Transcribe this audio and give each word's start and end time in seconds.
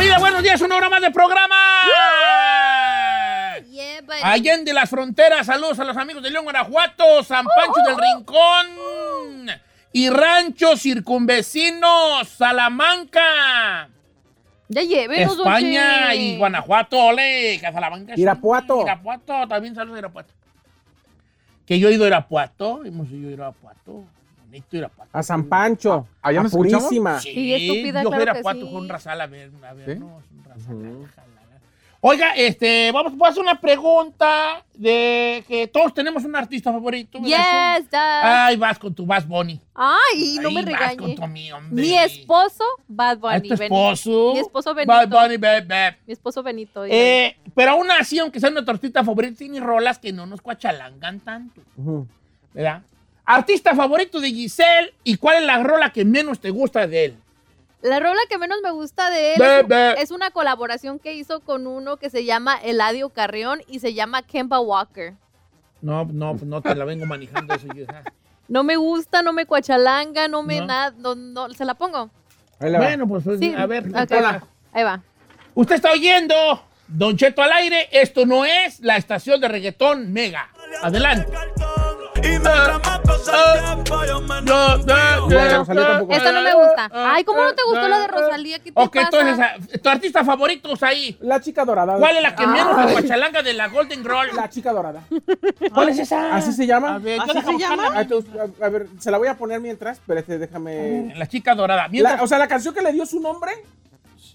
vida, 0.00 0.18
buenos 0.18 0.42
días, 0.42 0.60
una 0.60 0.76
hora 0.76 0.88
más 0.88 1.00
de 1.02 1.10
programa. 1.10 1.56
Yeah, 3.70 4.00
buddy. 4.02 4.20
Allende 4.22 4.72
las 4.72 4.88
fronteras, 4.88 5.46
saludos 5.46 5.78
a 5.78 5.84
los 5.84 5.96
amigos 5.96 6.22
de 6.22 6.30
León, 6.30 6.44
Guanajuato, 6.44 7.22
San 7.22 7.44
Pancho 7.44 7.80
del 7.86 7.96
Rincón 7.98 9.50
y 9.92 10.08
Rancho 10.08 10.76
Circunvecinos, 10.76 12.28
Salamanca, 12.28 13.88
Ya 14.68 14.82
llévenos, 14.82 15.36
España 15.38 16.14
y 16.14 16.38
Guanajuato, 16.38 16.98
ole, 16.98 17.58
que 17.60 17.72
Salamanca. 17.72 18.14
sí. 18.14 18.22
Irapuato. 18.22 18.82
Irapuato, 18.82 19.48
también 19.48 19.74
saludos 19.74 19.96
a 19.96 19.98
Irapuato. 20.00 20.32
Que 21.66 21.78
yo 21.78 21.88
he 21.88 21.92
ido 21.92 22.04
a 22.04 22.08
Irapuato, 22.08 22.84
hemos 22.84 23.08
ido 23.10 23.28
a 23.28 23.32
Irapuato, 23.32 24.04
bonito 24.50 24.76
Irapuato. 24.76 25.10
A 25.12 25.22
San 25.22 25.44
Pancho. 25.44 26.06
¿allá 26.22 26.40
a 26.40 26.42
nos? 26.42 26.52
Purísima. 26.52 27.20
Sí, 27.20 27.32
Sí, 27.32 27.54
estúpida, 27.54 28.02
yo 28.02 28.08
fui 28.10 28.18
claro 28.18 28.32
que 28.32 28.38
Irapuato 28.38 28.66
sí. 28.66 28.72
con 28.72 28.88
Razal 28.88 29.20
a 29.20 29.26
ver, 29.26 29.50
a 29.66 29.72
vernos, 29.74 30.22
un 30.30 30.44
Razal, 30.44 30.74
Ujú. 30.76 31.06
jalala. 31.14 31.30
Oiga, 32.02 32.30
este, 32.34 32.90
vamos 32.92 33.12
a 33.22 33.28
hacer 33.28 33.42
una 33.42 33.60
pregunta 33.60 34.64
de 34.72 35.44
que 35.46 35.66
todos 35.66 35.92
tenemos 35.92 36.24
un 36.24 36.34
artista 36.34 36.72
favorito. 36.72 37.18
Yes, 37.18 37.90
dad. 37.90 38.46
Ay, 38.46 38.56
vas 38.56 38.78
con 38.78 38.94
tu 38.94 39.04
Vas 39.04 39.28
Bunny. 39.28 39.60
Ay, 39.74 40.38
no 40.40 40.48
Ay, 40.48 40.54
me 40.54 40.62
vas 40.62 40.72
regañe. 40.72 40.96
con 40.96 41.14
tu 41.14 41.22
hombre. 41.52 41.82
Mi 41.82 41.94
esposo, 41.98 42.64
Bad 42.88 43.18
Ah, 43.22 43.36
Bunny. 43.36 43.48
tu 43.48 43.54
esposo. 43.54 44.30
Mi 44.32 44.38
esposo 44.40 44.74
Benito. 44.74 44.92
Bad 44.94 45.08
Bunny, 45.10 45.36
beb. 45.36 45.96
Mi 46.06 46.12
esposo 46.14 46.42
Benito. 46.42 46.86
Eh, 46.86 47.36
pero 47.54 47.72
aún 47.72 47.90
así, 47.90 48.18
aunque 48.18 48.40
sea 48.40 48.48
nuestro 48.48 48.72
artista 48.72 49.04
favorito, 49.04 49.36
tiene 49.36 49.60
rolas 49.60 49.98
que 49.98 50.10
no 50.10 50.24
nos 50.24 50.40
cuachalangan 50.40 51.20
tanto. 51.20 51.60
¿verdad? 52.54 52.80
Artista 53.34 53.76
favorito 53.76 54.20
de 54.20 54.28
Giselle 54.30 54.92
y 55.04 55.16
cuál 55.16 55.36
es 55.36 55.44
la 55.44 55.62
rola 55.62 55.90
que 55.92 56.04
menos 56.04 56.40
te 56.40 56.50
gusta 56.50 56.88
de 56.88 57.04
él. 57.04 57.16
La 57.80 58.00
rola 58.00 58.18
que 58.28 58.38
menos 58.38 58.58
me 58.60 58.72
gusta 58.72 59.08
de 59.08 59.34
él 59.34 59.42
es, 59.98 60.10
una 60.10 60.32
colaboración 60.32 60.98
que 60.98 61.14
hizo 61.14 61.38
con 61.38 61.68
uno 61.68 61.96
que 61.96 62.10
se 62.10 62.24
llama 62.24 62.56
Eladio 62.56 63.08
Carrión 63.10 63.62
y 63.68 63.78
se 63.78 63.94
llama 63.94 64.22
Kemba 64.22 64.58
Walker. 64.58 65.14
No, 65.80 66.04
no, 66.06 66.34
no 66.44 66.60
te 66.60 66.74
la 66.74 66.84
vengo 66.84 67.06
manejando 67.06 67.54
eso. 67.54 67.68
yo. 67.72 67.86
No 68.48 68.64
me 68.64 68.74
gusta, 68.74 69.22
no 69.22 69.32
me 69.32 69.46
cuachalanga, 69.46 70.26
no 70.26 70.42
me 70.42 70.58
No. 70.58 70.66
nada, 70.66 70.94
no, 70.98 71.14
no, 71.14 71.50
¿se 71.50 71.64
la 71.64 71.74
pongo? 71.74 72.10
Ahí 72.58 72.72
le 72.72 72.78
va. 72.78 72.84
Bueno, 72.84 73.06
pues 73.06 73.22
Sí, 73.38 73.54
a 73.56 73.64
ver. 73.66 73.86
ok. 73.88 74.10
hola. 74.10 74.42
Ahí 74.72 74.82
va. 74.82 75.00
Usted 75.54 75.76
está 75.76 75.92
oyendo 75.92 76.34
Don 76.90 77.16
Cheto 77.16 77.42
al 77.42 77.52
aire. 77.52 77.88
Esto 77.92 78.26
no 78.26 78.44
es 78.44 78.80
la 78.80 78.96
estación 78.96 79.40
de 79.40 79.48
reggaetón 79.48 80.12
Mega. 80.12 80.48
Adelante. 80.82 81.26
No, 84.44 84.76
no, 84.78 85.28
La 85.28 85.44
de 85.44 85.56
Rosalía 85.56 85.86
tampoco. 85.86 86.12
Esta 86.14 86.32
no 86.32 86.42
me 86.42 86.54
gusta. 86.54 86.90
Ay, 86.92 87.24
¿cómo 87.24 87.42
no 87.42 87.54
te 87.54 87.62
gustó 87.62 87.88
la 87.88 87.98
de 88.00 88.06
Rosalía? 88.08 88.58
¿Qué 88.58 88.72
te 88.72 88.80
Ok, 88.80 88.94
pasa? 88.94 89.08
entonces, 89.20 89.38
ah, 89.74 89.78
tu 89.82 89.88
artista 89.88 90.24
favorito 90.24 90.72
es 90.74 90.82
ahí. 90.82 91.16
La 91.20 91.40
chica 91.40 91.64
dorada. 91.64 91.96
¿Cuál 91.96 92.16
es 92.16 92.22
la 92.22 92.34
que 92.34 92.46
menos 92.46 92.74
Ay, 92.76 92.86
te 92.86 92.92
cuachalanga 92.92 93.42
de 93.42 93.52
la 93.54 93.68
Golden 93.68 94.04
Roll? 94.04 94.28
La 94.34 94.48
chica 94.50 94.72
dorada. 94.72 95.02
¿Cuál 95.72 95.88
es 95.90 95.98
esa? 95.98 96.34
¿Así 96.34 96.52
se 96.52 96.66
llama? 96.66 96.94
A 96.94 96.98
ver, 96.98 97.20
¿Así 97.20 97.40
se 97.40 97.58
llama? 97.58 97.84
Ah, 97.94 98.04
a, 98.62 98.66
a 98.66 98.68
ver, 98.68 98.86
se 98.98 99.10
la 99.10 99.18
voy 99.18 99.28
a 99.28 99.34
poner 99.36 99.60
mientras, 99.60 100.00
pero 100.06 100.20
este, 100.20 100.38
déjame. 100.38 101.14
La 101.16 101.26
chica 101.26 101.54
dorada. 101.54 101.82
La- 101.84 101.88
Mientras, 101.88 102.20
o 102.22 102.26
sea, 102.26 102.38
la 102.38 102.48
canción 102.48 102.74
que 102.74 102.82
le 102.82 102.92
dio 102.92 103.06
su 103.06 103.20
nombre 103.20 103.52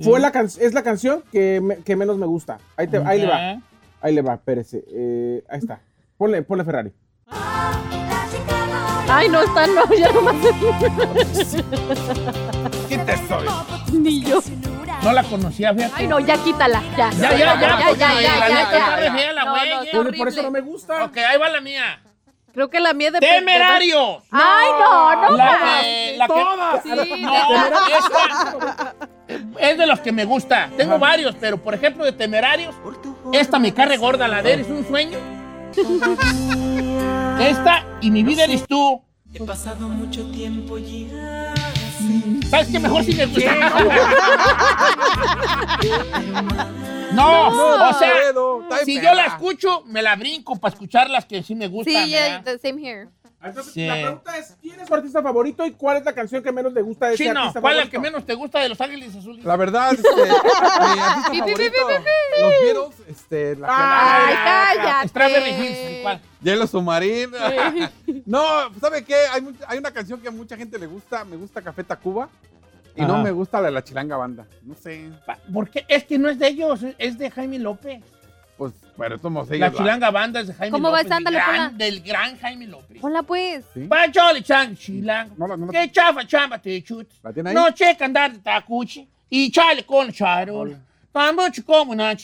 fue 0.03 0.19
la 0.19 0.31
can- 0.31 0.45
es 0.45 0.73
la 0.73 0.83
canción 0.83 1.23
que, 1.31 1.59
me- 1.61 1.77
que 1.77 1.95
menos 1.95 2.17
me 2.17 2.25
gusta. 2.25 2.57
Ahí, 2.77 2.87
te- 2.87 2.97
ahí 3.05 3.21
le 3.21 3.27
va. 3.27 3.57
Ahí 4.01 4.13
le 4.13 4.21
va, 4.21 4.33
espérese. 4.35 4.83
Eh, 4.87 5.43
ahí 5.49 5.59
está. 5.59 5.79
Ponle, 6.17 6.41
ponle 6.43 6.63
Ferrari. 6.63 6.91
Ay, 9.07 9.29
no, 9.29 9.41
está 9.41 9.67
no, 9.67 9.85
ya 9.93 10.11
nomás. 10.11 10.35
¿Quién 12.87 13.05
te 13.05 13.17
soy? 13.27 13.47
Ni 13.93 14.21
yo. 14.23 14.39
No 15.03 15.13
la 15.13 15.23
conocía, 15.23 15.73
fíjate. 15.73 15.93
Ay, 15.97 16.07
no, 16.07 16.19
ya 16.19 16.37
quítala. 16.43 16.81
Ya, 16.97 17.11
Ya, 17.11 17.31
ya, 17.31 17.37
ya, 17.37 17.37
ya, 17.37 17.59
ya, 17.59 17.59
la 17.59 18.21
ya, 18.21 18.31
neta 18.33 18.49
ya, 18.49 18.61
está 18.63 18.79
ya. 19.03 19.33
No, 19.35 19.45
no, 19.45 19.55
ya. 19.65 19.81
está 19.83 19.97
Ponle, 19.97 20.17
por 20.17 20.27
eso 20.27 20.41
no 20.41 20.51
me 20.51 20.61
gusta. 20.61 21.05
Ok, 21.05 21.17
ahí 21.17 21.37
va 21.37 21.49
la 21.49 21.61
mía. 21.61 22.01
Creo 22.53 22.69
que 22.69 22.79
la 22.79 22.93
mía 22.93 23.07
es 23.07 23.13
de 23.13 23.19
¡Temerario! 23.19 24.21
Ay, 24.31 24.67
no, 24.79 25.21
no 25.23 25.31
La 25.37 25.45
más. 25.45 25.85
la 26.17 26.27
que- 26.27 26.33
Todas. 26.33 26.83
Sí, 26.83 26.89
No, 27.21 27.35
esta 27.97 28.95
es 29.59 29.77
de 29.77 29.85
los 29.87 29.99
que 29.99 30.11
me 30.11 30.25
gusta. 30.25 30.69
Tengo 30.77 30.99
varios, 30.99 31.35
pero 31.39 31.57
por 31.57 31.73
ejemplo 31.73 32.03
de 32.05 32.11
temerarios, 32.11 32.75
esta 33.33 33.59
me 33.59 33.73
carre 33.73 33.97
gorda, 33.97 34.27
la 34.27 34.41
de 34.41 34.53
Eres 34.53 34.67
un 34.67 34.85
sueño. 34.85 35.19
Esta 37.39 37.85
y 38.01 38.11
mi 38.11 38.23
vida 38.23 38.43
eres 38.45 38.65
tú. 38.67 39.01
He 39.33 39.43
pasado 39.43 39.89
mucho 39.89 40.29
tiempo 40.31 40.77
ya. 40.77 41.53
¿Sabes 42.49 42.67
qué 42.69 42.79
mejor 42.79 43.03
si 43.03 43.13
me 43.13 43.25
gusta? 43.25 43.51
No, 47.15 47.47
o 47.89 47.93
sea, 47.93 48.11
si 48.83 48.95
yo 49.01 49.13
la 49.13 49.27
escucho, 49.27 49.83
me 49.85 50.01
la 50.01 50.15
brinco 50.15 50.57
para 50.57 50.73
escuchar 50.73 51.09
las 51.09 51.25
que 51.25 51.41
sí 51.43 51.55
me 51.55 51.67
gustan. 51.67 52.03
Sí, 52.03 52.09
yeah, 52.09 52.43
the 52.43 52.59
same 52.59 52.77
here. 52.77 53.07
Entonces, 53.45 53.73
Sí. 53.73 53.85
la 53.87 53.93
pregunta 53.95 54.37
es: 54.37 54.55
¿quién 54.61 54.79
es 54.79 54.87
su 54.87 54.93
artista 54.93 55.21
favorito 55.21 55.65
y 55.65 55.71
cuál 55.71 55.97
es 55.97 56.05
la 56.05 56.13
canción 56.13 56.41
que 56.43 56.51
menos 56.51 56.73
le 56.73 56.81
gusta 56.81 57.07
de 57.07 57.15
ese 57.15 57.25
Chino, 57.25 57.39
artista 57.39 57.61
¿cuál 57.61 57.77
es 57.79 57.85
la 57.85 57.91
que 57.91 57.99
menos 57.99 58.25
te 58.25 58.33
gusta 58.33 58.59
de 58.59 58.69
Los 58.69 58.81
Ángeles 58.81 59.15
Azules? 59.15 59.45
La 59.45 59.55
verdad, 59.55 59.93
este, 59.93 60.09
mi 61.31 61.39
artista 61.39 61.45
favorito, 61.45 61.87
los 62.41 62.51
Beatles, 62.61 63.09
este, 63.09 63.55
la 63.55 63.67
Ay, 63.69 64.35
cállate. 64.75 65.07
Strawberry 65.09 65.49
Hills, 65.51 66.01
¿cuál? 66.01 66.21
Hielo 66.41 66.67
Submarino. 66.67 67.37
no, 68.25 68.43
¿sabe 68.79 69.03
qué? 69.03 69.15
Hay, 69.31 69.47
hay 69.67 69.77
una 69.77 69.91
canción 69.91 70.19
que 70.19 70.27
a 70.27 70.31
mucha 70.31 70.55
gente 70.57 70.77
le 70.79 70.85
gusta, 70.87 71.23
me 71.25 71.35
gusta 71.35 71.61
Café 71.61 71.83
Tacuba. 71.83 72.29
Y 72.97 73.01
no 73.01 73.15
Ajá. 73.15 73.23
me 73.23 73.31
gusta 73.31 73.59
la 73.59 73.65
de 73.67 73.71
la 73.73 73.83
Chilanga 73.83 74.15
Banda. 74.15 74.47
No 74.63 74.73
sé. 74.73 75.09
¿Por 75.53 75.69
qué? 75.69 75.83
Es 75.89 76.05
que 76.05 76.17
no 76.17 76.29
es 76.29 76.39
de 76.39 76.47
ellos, 76.47 76.79
es 76.97 77.17
de 77.17 77.29
Jaime 77.29 77.59
López. 77.59 78.01
Pues, 78.57 78.73
pero 78.97 79.19
ellos. 79.51 79.59
La 79.59 79.69
va. 79.69 79.77
Chilanga 79.77 80.11
Banda 80.11 80.39
es 80.39 80.47
de 80.47 80.53
Jaime 80.53 80.71
¿Cómo 80.71 80.89
va 80.91 80.99
López. 80.99 81.07
esa? 81.07 81.15
Ándale, 81.17 81.37
del, 81.37 81.45
ponla. 81.45 81.57
gran, 81.67 81.77
del 81.77 82.01
gran 82.01 82.37
Jaime 82.39 82.67
López. 82.67 82.97
Hola, 83.01 83.23
pues. 83.23 83.65
¿Sí? 83.73 83.81
Pancho 83.81 84.21
Chang, 84.43 84.75
Chilanga. 84.77 85.33
No, 85.37 85.47
no 85.47 85.65
la- 85.65 85.71
Que 85.71 85.91
chafa, 85.91 86.25
chamba, 86.25 86.57
te 86.59 86.81
chut. 86.83 87.07
¿La 87.23 87.33
tiene 87.33 87.49
ahí? 87.49 87.55
No 87.55 87.69
checa 87.71 88.05
andar 88.05 88.31
de 88.31 88.39
tacuchi. 88.39 89.07
Y 89.29 89.51
chale 89.51 89.85
con 89.85 90.11
charol. 90.11 90.77
Tan 91.11 91.35
mucho 91.35 91.65
como 91.65 91.91
una 91.91 92.15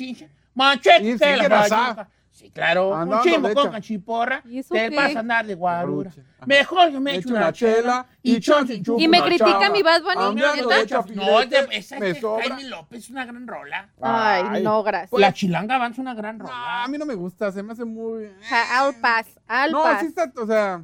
sigue 1.18 1.38
la 1.38 1.50
rasá. 1.50 1.78
bayuca. 1.78 2.08
Sí, 2.42 2.50
claro. 2.50 2.96
Andando 2.96 3.18
un 3.18 3.22
chimbo 3.24 3.54
con 3.54 3.72
cachiporra. 3.72 4.42
¿Y 4.46 4.58
eso 4.60 4.74
Te 4.74 4.90
qué? 4.90 4.96
vas 4.96 5.16
a 5.16 5.20
andar 5.20 5.46
de 5.46 5.54
guarura. 5.54 6.12
Mejor 6.48 6.92
que 6.92 7.00
me 7.00 7.16
echo 7.18 7.30
una 7.30 7.54
chela. 7.54 8.08
Y 8.24 8.40
chon, 8.40 8.68
chon, 8.68 8.82
chon, 8.84 9.00
Y 9.00 9.08
me 9.08 9.22
critica 9.22 9.52
chava. 9.60 9.70
mi 9.70 9.84
Bad 9.84 10.02
Bunny. 10.02 10.16
No, 11.16 11.46
de, 11.46 11.68
esa 11.72 12.00
Me 12.00 12.10
es 12.10 12.22
de. 12.22 12.40
Jaime 12.40 12.64
López, 12.64 13.04
es 13.04 13.10
una 13.12 13.26
gran 13.26 13.46
rola. 13.46 13.90
Ay, 14.02 14.64
no, 14.64 14.82
gracias. 14.82 15.20
La 15.20 15.32
Chilanga 15.32 15.86
es 15.88 15.98
una 16.00 16.16
gran 16.16 16.40
No, 16.40 16.46
rola. 16.46 16.84
a 16.84 16.88
mí 16.88 16.98
no 16.98 17.06
me 17.06 17.14
gusta, 17.14 17.52
se 17.52 17.62
me 17.62 17.74
hace 17.74 17.86
muy... 17.86 18.28
Ja, 18.50 18.80
Al 18.88 18.96
pas, 18.96 19.28
al 19.48 19.72
No, 19.72 20.00
sí 20.00 20.08
está, 20.08 20.32
o 20.42 20.48
sea, 20.48 20.82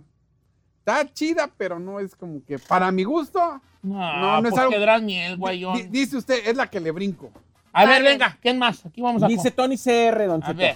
está 0.79 1.12
chida, 1.12 1.50
pero 1.57 1.79
no 1.79 2.00
es 2.00 2.16
como 2.16 2.44
que 2.46 2.59
para 2.59 2.91
mi 2.91 3.03
gusto. 3.03 3.40
No, 3.81 3.96
No, 3.96 4.41
no 4.41 4.47
es 4.47 4.51
pues 4.53 4.62
algo- 4.62 4.72
quedarás 4.73 5.01
miel, 5.01 5.38
guayón. 5.38 5.75
Di- 5.75 5.84
dice 5.88 6.17
usted, 6.17 6.47
es 6.47 6.56
la 6.56 6.67
que 6.69 6.79
le 6.79 6.91
brinco. 6.91 7.31
A 7.73 7.85
ver, 7.85 8.01
venga, 8.03 8.38
¿quién 8.41 8.57
más? 8.57 8.85
Aquí 8.85 9.01
vamos 9.01 9.22
a... 9.23 9.28
Dice 9.28 9.51
Tony 9.51 9.78
CR, 9.78 10.25
don 10.28 10.44
a 10.44 10.47
Cheto. 10.47 10.57
ver. 10.59 10.75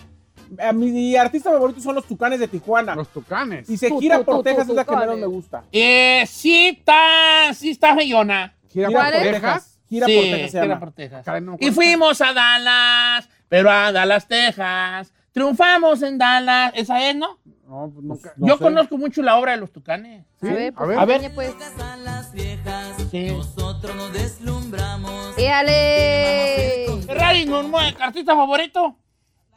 A 0.59 0.73
mi 0.73 1.15
artista 1.15 1.49
favorito 1.51 1.79
son 1.81 1.95
los 1.95 2.05
Tucanes 2.05 2.39
de 2.39 2.47
Tijuana. 2.47 2.95
Los 2.95 3.07
tucanes. 3.09 3.67
Si 3.67 3.77
se 3.77 3.89
gira 3.97 4.21
por 4.23 4.37
tu, 4.37 4.43
Texas 4.43 4.67
es 4.69 4.75
la 4.75 4.85
que 4.85 4.95
menos 4.95 5.17
me 5.17 5.25
gusta. 5.27 5.63
Eh, 5.71 6.23
sí 6.27 6.67
está, 6.77 7.53
sí 7.53 7.71
está 7.71 7.95
feyona. 7.95 8.53
Gira 8.69 8.87
Gira 8.89 8.99
¿Cuál 8.99 9.13
por 9.13 9.21
es? 9.21 9.31
Texas. 9.31 9.79
Gira 9.89 10.05
sí, 10.07 10.13
por 10.15 10.23
Texas 10.23 10.51
se 10.51 10.57
gira 10.61 10.65
llama. 10.67 10.79
por 10.79 10.91
Texas. 10.91 11.41
No 11.43 11.57
y 11.59 11.71
fuimos 11.71 12.21
a 12.21 12.33
Dallas, 12.33 13.29
pero 13.49 13.69
a 13.71 13.91
Dallas, 13.91 14.27
Texas. 14.27 15.13
Triunfamos 15.31 16.01
en 16.01 16.17
Dallas. 16.17 16.73
¿Esa 16.75 17.09
es, 17.09 17.15
no? 17.15 17.39
No, 17.67 17.89
pues 17.93 18.05
nunca. 18.05 18.33
No 18.35 18.47
Yo 18.47 18.57
sé. 18.57 18.63
conozco 18.63 18.97
mucho 18.97 19.21
la 19.21 19.37
obra 19.37 19.53
de 19.53 19.57
los 19.59 19.71
Tucanes. 19.71 20.25
A 20.41 20.45
ver, 20.45 20.73
a 20.75 20.85
ver. 20.85 20.99
A 20.99 21.05
ver. 21.05 21.31
pues. 21.33 21.53
A 21.81 21.95
las 21.97 22.33
viejas, 22.33 22.95
Sí. 23.09 23.27
nosotros 23.31 23.95
nos 23.95 24.11
deslumbramos. 24.11 25.37
¡Éale! 25.37 26.85
Ferrari, 27.05 27.45
¿no, 27.45 27.63
no, 27.63 27.77
artista 27.77 28.35
favorito? 28.35 28.97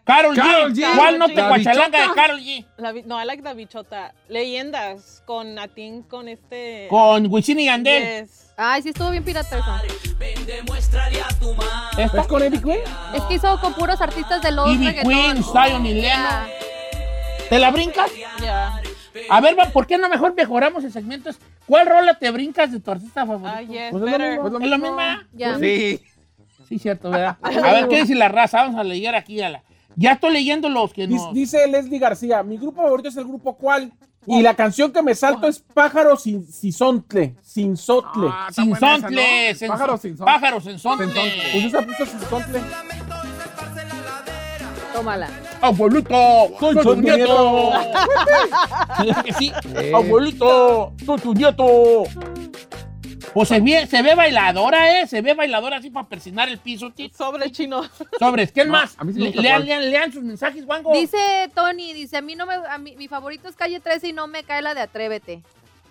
Carol, 0.04 0.36
G. 0.36 0.42
G. 0.74 0.96
¿Cuál 0.96 1.18
no 1.18 1.28
te 1.28 1.34
La 1.34 1.48
cuachalanga 1.48 2.08
de. 2.08 2.14
Carol 2.14 2.40
G? 2.40 2.64
La 2.76 2.92
no, 3.06 3.22
I 3.22 3.26
like 3.26 3.42
the 3.42 3.54
bichota. 3.54 4.12
Leyendas 4.28 5.22
con 5.24 5.54
Natín, 5.54 6.02
con 6.02 6.28
este. 6.28 6.86
Con 6.90 7.26
Wisin 7.30 7.58
y 7.60 7.64
Yandel. 7.66 8.22
Yes. 8.22 8.52
Ay, 8.56 8.82
sí 8.82 8.90
estuvo 8.90 9.10
bien 9.10 9.24
pirata 9.24 9.58
eso. 9.58 10.14
Ven, 10.18 10.46
demuéstrale 10.46 11.20
a 11.22 11.28
tu 11.40 11.54
madre. 11.54 12.04
¿Esta? 12.04 12.20
¿Es 12.20 12.26
con 12.26 12.42
Eddie 12.42 12.60
Quinn? 12.62 12.78
Es 13.14 13.22
que 13.22 13.34
hizo 13.34 13.58
con 13.60 13.72
puros 13.74 14.00
artistas 14.00 14.42
de 14.42 14.52
los 14.52 14.68
reggaetón. 14.78 15.10
Queen, 15.10 15.42
Zion 15.42 15.86
y 15.86 15.94
Lennon. 15.94 16.02
Ya. 16.02 16.46
¿Te 17.48 17.58
la 17.58 17.70
brincas? 17.70 18.10
Ya. 18.40 18.80
A 19.30 19.40
ver, 19.40 19.56
¿por 19.72 19.86
qué 19.86 19.96
no 19.96 20.08
mejor 20.08 20.34
mejoramos 20.34 20.84
el 20.84 20.92
segmento? 20.92 21.30
¿Cuál 21.66 21.86
rola 21.86 22.18
te 22.18 22.30
brincas 22.30 22.70
de 22.72 22.80
tu 22.80 22.90
artista 22.90 23.24
favorito? 23.24 23.48
Ah, 23.48 23.62
yes, 23.62 23.90
Pues 23.90 24.02
es 24.04 24.10
lo 24.10 24.18
better. 24.18 24.42
mismo. 24.42 24.58
¿Es 24.58 24.68
lo 24.70 24.78
mismo? 24.78 25.00
Ya. 25.32 25.58
Sí. 25.58 26.02
Sí, 26.68 26.78
cierto, 26.78 27.10
¿verdad? 27.10 27.36
A 27.42 27.50
ver, 27.50 27.88
¿qué 27.88 28.02
dice 28.02 28.14
la 28.14 28.28
raza? 28.28 28.62
Vamos 28.62 28.80
a 28.80 28.84
leer 28.84 29.14
aquí 29.14 29.40
a 29.40 29.50
la... 29.50 29.62
Ya 29.96 30.12
estoy 30.12 30.32
leyendo 30.32 30.69
los 30.69 30.93
que 30.93 31.06
no. 31.06 31.32
Dice 31.32 31.67
Leslie 31.69 31.99
García, 31.99 32.43
mi 32.43 32.56
grupo 32.56 32.82
favorito 32.82 33.08
es 33.08 33.17
el 33.17 33.25
grupo 33.25 33.56
cuál. 33.56 33.93
Y 34.26 34.41
la 34.41 34.55
canción 34.55 34.91
que 34.91 35.02
me 35.02 35.14
salto 35.14 35.46
es 35.46 35.58
Pájaro 35.58 36.17
sin 36.17 36.46
Sisontle. 36.50 37.35
Sin 37.43 37.76
sotle. 37.76 38.29
Ah, 38.32 38.49
Sin 38.50 38.75
sontle, 38.75 39.50
¿no? 39.52 39.58
sin 39.58 39.69
Pájaros 39.69 40.00
son- 40.00 40.11
sin 40.11 40.79
sontle. 40.79 41.12
Sin. 41.12 41.52
Pues 41.52 41.64
esa 41.67 41.82
puso 41.82 42.06
sin 42.06 42.20
sotle. 42.20 42.61
Tómala. 44.94 45.29
Abuelito, 45.61 46.14
soy 46.61 46.75
tu 46.76 46.82
tu 46.82 46.97
nieto. 46.97 47.17
nieto. 47.17 47.70
¿Verdad 48.99 49.25
que 49.25 49.32
sí? 49.35 49.52
Abuelito, 49.94 50.93
soy 51.05 51.20
tu 51.20 51.35
nieto. 51.35 52.05
Pues 53.34 53.48
se 53.48 53.60
ve, 53.60 53.86
se 53.88 54.00
ve 54.00 54.14
bailadora, 54.14 55.00
¿eh? 55.00 55.06
Se 55.08 55.20
ve 55.20 55.34
bailadora 55.34 55.78
así 55.78 55.90
para 55.90 56.06
persinar 56.06 56.48
el 56.48 56.58
piso. 56.58 56.90
chi. 56.90 57.10
Sobre 57.16 57.50
chino. 57.50 57.82
Sobres, 58.19 58.52
¿qué 58.52 58.64
No, 58.64 58.72
más? 58.72 58.94
a 58.96 59.02
mí 59.04 59.12
sí 59.12 59.19
me 59.19 59.25
Le- 59.25 59.31
gusta 59.32 59.42
lean, 59.42 59.64
lean, 59.66 59.90
lean 59.90 60.12
sus 60.12 60.22
mensajes, 60.22 60.64
Wango. 60.64 60.92
Dice 60.92 61.19
Tony, 61.54 61.92
dice, 61.92 62.16
a 62.19 62.22
mí 62.22 62.36
no 62.36 62.46
me, 62.46 62.54
a 62.54 62.78
mí, 62.78 62.94
mi 62.96 63.08
favorito 63.08 63.48
es 63.48 63.56
Calle 63.56 63.81
13 63.81 64.08
y 64.08 64.12
no 64.12 64.28
me 64.28 64.44
cae 64.44 64.62
la 64.62 64.72
de 64.75 64.82
Atrévete. 64.82 65.42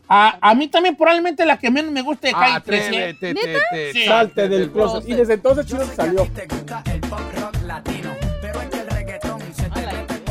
A, 0.08 0.38
a 0.42 0.56
mí 0.56 0.68
también 0.70 0.96
probablemente 0.96 1.46
la 1.46 1.58
que 1.58 1.70
menos 1.70 1.92
me 1.92 2.02
gusta 2.02 2.28
de 2.28 2.34
Calle 2.34 2.62
13. 2.62 2.88
Atrévete, 2.88 3.34
te, 3.34 3.60
te, 3.72 3.94
Sí. 3.94 4.06
Salte 4.06 4.48
del 4.50 4.72
closet. 4.72 5.08
Y 5.10 5.14
desde 5.14 5.34
entonces 5.34 5.66
Chino 5.66 5.86
salió. 5.86 6.28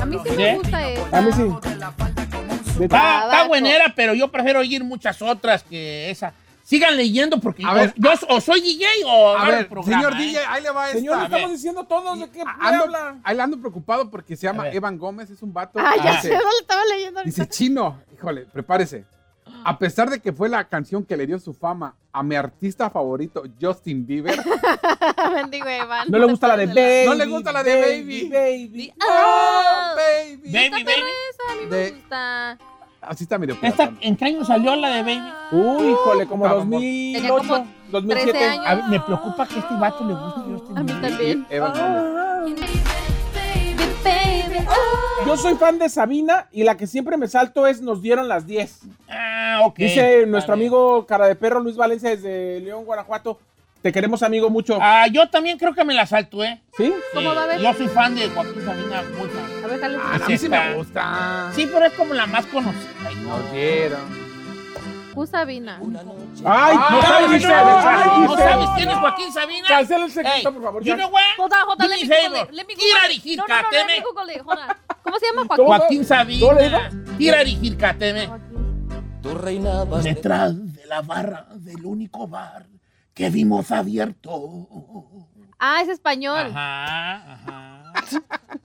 A 0.01 0.05
mí 0.07 0.17
sí 0.25 0.31
¿Sí? 0.31 0.37
me 0.37 0.55
gusta 0.57 0.89
esa. 0.89 1.19
A 1.19 1.21
mí 1.21 1.31
sí. 1.33 2.83
Está, 2.85 3.45
buenera, 3.47 3.93
pero 3.95 4.15
yo 4.15 4.29
prefiero 4.29 4.61
oír 4.61 4.83
muchas 4.83 5.21
otras 5.23 5.63
que 5.63 6.11
esa. 6.11 6.33
Sigan 6.73 6.97
leyendo 6.97 7.39
porque 7.39 7.63
A 7.65 7.69
yo, 7.69 7.75
ver, 7.75 7.95
yo 7.97 8.11
o 8.31 8.41
soy 8.41 8.63
DJ 8.63 8.87
o 9.05 9.37
A 9.37 9.47
ver, 9.47 9.69
programa, 9.69 10.03
señor 10.03 10.13
¿eh? 10.21 10.25
DJ, 10.25 10.39
ahí 10.49 10.63
le 10.63 10.71
va 10.71 10.87
esta. 10.87 10.99
Señor, 10.99 11.19
A 11.19 11.25
estamos 11.25 11.51
diciendo 11.51 11.85
todos 11.85 12.19
de 12.19 12.31
qué 12.31 12.41
A- 12.41 12.45
me 12.45 12.67
ando, 12.69 12.85
habla. 12.85 13.21
ahí 13.23 13.37
le 13.37 13.43
ando 13.43 13.59
preocupado 13.59 14.11
porque 14.11 14.37
se 14.37 14.47
llama. 14.47 14.71
Evan 14.71 14.97
Gómez, 14.97 15.29
es 15.29 15.43
un 15.43 15.53
vato. 15.53 15.79
Ah, 15.79 15.93
ya 16.03 16.13
Ah, 16.15 16.23
sé, 16.23 16.29
Dice- 16.31 16.43
no 16.43 16.51
lo 16.51 16.59
estaba 16.61 16.83
leyendo 16.87 17.21
ahorita. 17.21 17.43
Dice, 17.43 17.49
chino, 17.51 18.01
híjole, 18.15 18.47
prepárese. 18.47 19.05
A 19.65 19.77
pesar 19.79 20.09
de 20.09 20.21
que 20.21 20.33
fue 20.33 20.49
la 20.49 20.65
canción 20.69 21.05
que 21.05 21.17
le 21.17 21.27
dio 21.27 21.39
su 21.39 21.53
fama 21.53 21.95
a 22.13 22.23
mi 22.23 22.37
artista 22.37 22.89
favorito, 22.89 23.43
Justin 23.61 24.07
Bieber, 24.07 24.35
Bendigo, 25.35 25.67
Evan. 25.69 26.11
No 26.11 26.19
le 26.19 26.27
gusta 26.27 26.49
la 26.49 26.57
de 26.57 26.67
Baby. 26.67 27.07
No 27.07 27.15
le 27.15 27.27
gusta 27.27 27.53
la 27.53 27.63
de 27.63 27.81
Baby. 27.81 28.29
Baby. 28.29 28.95
Ah, 29.01 29.95
baby. 29.97 30.37
Baby, 30.37 30.57
está 30.65 30.71
baby. 30.77 30.85
perra 30.85 31.07
esa, 31.31 31.53
a 31.53 31.55
mí 31.57 31.67
me 31.69 31.91
gusta. 31.91 32.59
Así 33.03 33.25
está 33.25 33.37
medio 33.37 33.59
pirata. 33.61 33.93
¿En 34.01 34.17
qué 34.17 34.27
año 34.27 34.45
salió 34.45 34.77
la 34.77 34.91
de 34.91 35.03
Baby? 35.03 35.33
Uy, 35.51 35.89
híjole, 35.91 36.27
como 36.27 36.45
Puta, 36.45 36.55
amor. 36.63 36.81
2008, 36.81 37.43
Tenía 37.43 37.67
2007. 37.91 38.31
13 38.31 38.49
años. 38.49 38.67
A 38.67 38.75
ver, 38.77 38.85
me 38.85 39.01
preocupa 39.01 39.47
que 39.49 39.59
este 39.59 39.75
vato 39.75 40.05
le 40.07 40.15
guste 40.15 40.41
Justin 40.53 40.79
A 40.79 40.83
mí 40.85 40.93
también. 41.01 41.47
Yo 45.27 45.37
soy 45.37 45.55
fan 45.55 45.79
de 45.79 45.89
Sabina 45.89 46.47
y 46.53 46.63
la 46.63 46.77
que 46.77 46.87
siempre 46.87 47.17
me 47.17 47.27
salto 47.29 47.67
es 47.67 47.81
Nos 47.83 48.03
dieron 48.03 48.29
las 48.29 48.47
10. 48.47 48.83
Ah, 49.09 49.61
ok. 49.65 49.77
Dice 49.79 50.25
nuestro 50.27 50.55
amigo 50.55 51.05
cara 51.07 51.27
de 51.27 51.35
perro 51.35 51.59
Luis 51.61 51.77
Valencia 51.77 52.11
desde 52.11 52.61
León, 52.61 52.85
Guanajuato. 52.85 53.39
Te 53.83 53.91
queremos 53.93 54.23
amigo 54.23 54.49
mucho. 54.49 54.79
Ah, 54.81 55.07
yo 55.09 55.29
también 55.29 55.59
creo 55.59 55.75
que 55.75 55.85
me 55.85 55.93
la 55.93 56.07
salto, 56.07 56.43
¿eh? 56.45 56.63
¿Sí? 56.77 56.95
¿Cómo 57.13 57.35
va 57.35 57.43
a 57.43 57.47
ver? 57.47 57.61
Yo 57.61 57.75
soy 57.75 57.89
fan 57.89 58.15
de 58.15 58.29
Joaquín 58.29 58.65
Sabina, 58.65 59.03
muy 59.19 59.29
fan. 59.29 59.65
A 59.65 59.67
ver, 59.67 59.81
jale. 59.81 59.99
Ah, 60.01 60.21
a 60.25 60.29
mí 60.29 60.39
sí 60.39 60.49
me 60.49 60.75
gusta. 60.75 61.51
Sí, 61.55 61.69
pero 61.73 61.87
es 61.87 61.93
como 61.95 62.15
la 62.15 62.27
más 62.27 62.47
conocida. 62.47 62.91
Ay, 63.07 63.17
no. 63.17 63.39
Dieron. 63.53 64.23
Ju 65.15 65.27
Sabina. 65.27 65.79
Ay, 65.79 65.83
¿No 65.85 66.01
ay, 66.45 67.03
sabes, 67.03 67.31
Giselle, 67.33 67.55
no, 67.55 67.79
ay, 67.79 68.09
¿No 68.23 68.29
Giselle. 68.29 68.51
sabes 68.51 68.69
quién 68.77 68.91
es 68.91 68.97
Joaquín 68.97 69.33
Sabina? 69.33 69.69
Cancela 69.69 70.05
el 70.07 70.11
secreto, 70.13 70.53
por 70.55 70.63
favor. 70.63 70.85
You 70.85 70.95
know 70.95 71.11
what? 71.11 71.21
Hold 71.39 71.53
on, 71.53 71.59
hold 71.69 71.83
on, 71.83 71.91
let 71.91 71.99
me 71.99 72.75
Google 72.75 73.17
it. 73.17 73.23
Tira. 73.23 73.37
No, 73.37 73.47
no, 73.49 73.63
no, 73.63 73.71
let 73.71 73.83
jícateme. 73.83 73.97
me 73.99 74.05
Google 74.05 74.35
it. 74.35 74.43
Hold 74.43 74.59
on. 74.59 74.77
¿Cómo 75.03 75.19
se 75.19 75.27
llama 75.27 75.45
Joaquín? 75.49 75.67
Joaquín 75.67 76.05
Sabina. 76.05 76.91
Tira. 77.19 77.39
Joaquín. 77.45 78.63
Tú 79.23 79.35
reinabas 79.35 80.03
Detrás 80.05 80.73
de 80.75 80.87
la 80.87 81.03
barra 81.03 81.47
del 81.57 81.85
único 81.85 82.27
bar 82.27 82.67
que 83.15 83.31
vimos 83.31 83.71
abierto. 83.71 84.69
Ah, 85.59 85.81
es 85.83 85.89
español. 85.89 86.51
Ajá, 86.55 87.33
ajá. 87.35 87.93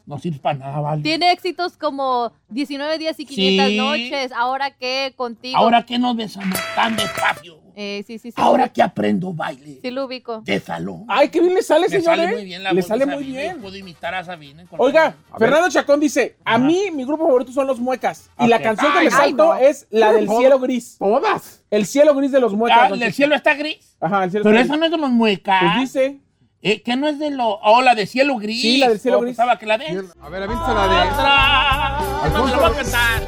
No 0.05 0.17
sirve 0.19 0.39
para 0.39 0.57
nada, 0.57 0.79
vale. 0.79 1.03
Tiene 1.03 1.31
éxitos 1.31 1.77
como 1.77 2.31
19 2.49 2.97
días 2.97 3.19
y 3.19 3.25
500 3.25 3.67
Sí. 3.67 3.77
noches. 3.77 4.31
Ahora 4.31 4.71
que 4.71 5.13
contigo. 5.15 5.57
Ahora 5.57 5.85
que 5.85 5.99
nos 5.99 6.15
besamos 6.15 6.57
tan 6.75 6.95
despacio. 6.95 7.59
Eh, 7.79 8.03
sí, 8.07 8.17
sí, 8.17 8.31
sí. 8.31 8.41
Ahora 8.41 8.69
que 8.69 8.81
aprendo 8.81 9.31
baile 9.33 9.77
Sí 9.83 9.91
lo 9.91 10.05
ubico. 10.05 10.41
de 10.41 10.59
salón. 10.59 11.05
Ay, 11.07 11.29
qué 11.29 11.39
bien 11.39 11.53
le 11.53 11.61
sale, 11.61 11.87
señor. 11.89 12.05
sale 12.05 12.23
¿eh? 12.23 12.31
muy 12.33 12.43
bien 12.45 12.63
la 12.63 12.71
Le 12.71 12.81
voz 12.81 12.85
de 12.85 12.87
sale 12.89 13.05
muy 13.05 13.15
Sabina, 13.23 13.39
bien. 13.39 13.61
Puedo 13.61 13.75
imitar 13.77 14.15
a 14.15 14.23
Sabina. 14.23 14.65
con- 14.65 14.81
Oiga. 14.81 15.13
Fernando 15.37 15.69
Chacón 15.69 15.99
dice, 15.99 16.37
a 16.43 16.55
Ajá. 16.55 16.57
mí 16.65 16.89
mi 16.91 17.03
grupo 17.05 17.27
favorito 17.27 17.51
son 17.51 17.67
los 17.67 17.79
muecas. 17.79 18.31
Y 18.39 18.47
la 18.47 18.55
Ok. 18.55 18.63
canción 18.63 18.91
que 18.93 18.97
Ay, 18.97 19.05
me 19.05 19.11
ay, 19.13 19.17
salto 19.29 19.45
no. 19.45 19.55
es 19.57 19.85
la 19.91 20.11
del 20.11 20.27
cielo 20.27 20.57
gris. 20.59 20.95
Todas. 20.97 21.61
El 21.69 21.85
cielo 21.85 22.15
gris 22.15 22.31
de 22.31 22.39
los 22.39 22.53
muecas. 22.55 22.79
Ah, 22.81 22.89
don 22.89 23.03
el 23.03 23.13
cielo 23.13 23.35
está 23.35 23.53
gris. 23.53 23.95
Ajá, 23.99 24.23
el 24.23 24.31
cielo 24.31 24.43
Pero 24.43 24.55
está 24.55 24.65
esa 24.65 24.73
gris. 24.73 24.79
no 24.79 24.85
es 24.87 24.91
de 24.91 24.97
los 24.97 25.09
muecas. 25.11 25.61
Pues 25.61 25.79
dice, 25.93 26.19
Eh, 26.63 26.81
¿Qué 26.81 26.95
no 26.95 27.07
es 27.07 27.19
de 27.19 27.29
lo.? 27.29 27.59
Oh, 27.61 27.83
la 27.83 27.93
de 27.93 28.07
cielo 28.07 28.37
gris. 28.37 28.59
Sí, 28.59 28.77
la 28.79 28.89
del 28.89 28.99
cielo 28.99 29.19
Oh, 29.19 29.21
gris. 29.21 29.37
pensaba 29.37 29.59
que 29.59 29.67
la 29.67 29.77
de. 29.77 29.85
A 30.19 30.29
ver, 30.29 30.41
avíntese 30.41 30.73
la 30.73 30.87
de. 30.87 30.95
Atrás. 30.97 32.33
No 32.33 32.45
me 32.45 32.51
la 32.51 32.57
voy 32.57 32.71
a 32.71 32.73
cantar. 32.81 33.21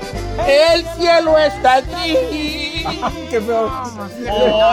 El 0.50 0.84
cielo 0.98 1.38
está 1.38 1.82
gris. 1.82 2.59
Qué 3.30 3.42
feo. 3.42 3.72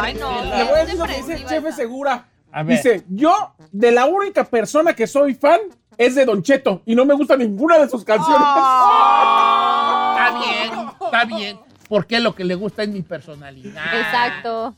Ay, 0.01 0.15
no. 0.15 0.45
Le 0.45 0.65
voy 0.65 0.75
a 0.75 0.85
decir 0.85 0.99
lo 0.99 1.05
que 1.07 1.17
dice 1.17 1.45
Chefe 1.45 1.69
esa. 1.69 1.77
Segura. 1.77 2.27
A 2.53 2.63
ver. 2.63 2.77
Dice, 2.77 3.05
yo 3.09 3.55
de 3.73 3.93
la 3.93 4.07
única 4.07 4.45
persona 4.45 4.95
que 4.95 5.07
soy 5.07 5.35
fan 5.35 5.61
es 5.99 6.15
de 6.15 6.25
Don 6.25 6.43
Cheto 6.43 6.83
y 6.87 6.95
no 6.95 7.05
me 7.05 7.15
gusta 7.15 7.37
ninguna 7.37 7.79
de 7.79 7.89
sus 7.89 8.05
canciones. 8.05 8.47
Está 8.47 10.35
bien, 10.41 10.73
está 11.05 11.25
bien. 11.25 11.59
Porque 11.89 12.21
lo 12.21 12.35
que 12.35 12.45
le 12.45 12.55
gusta 12.55 12.83
es 12.83 12.89
mi 12.89 13.03
personalidad. 13.03 13.85
Exacto. 13.95 14.75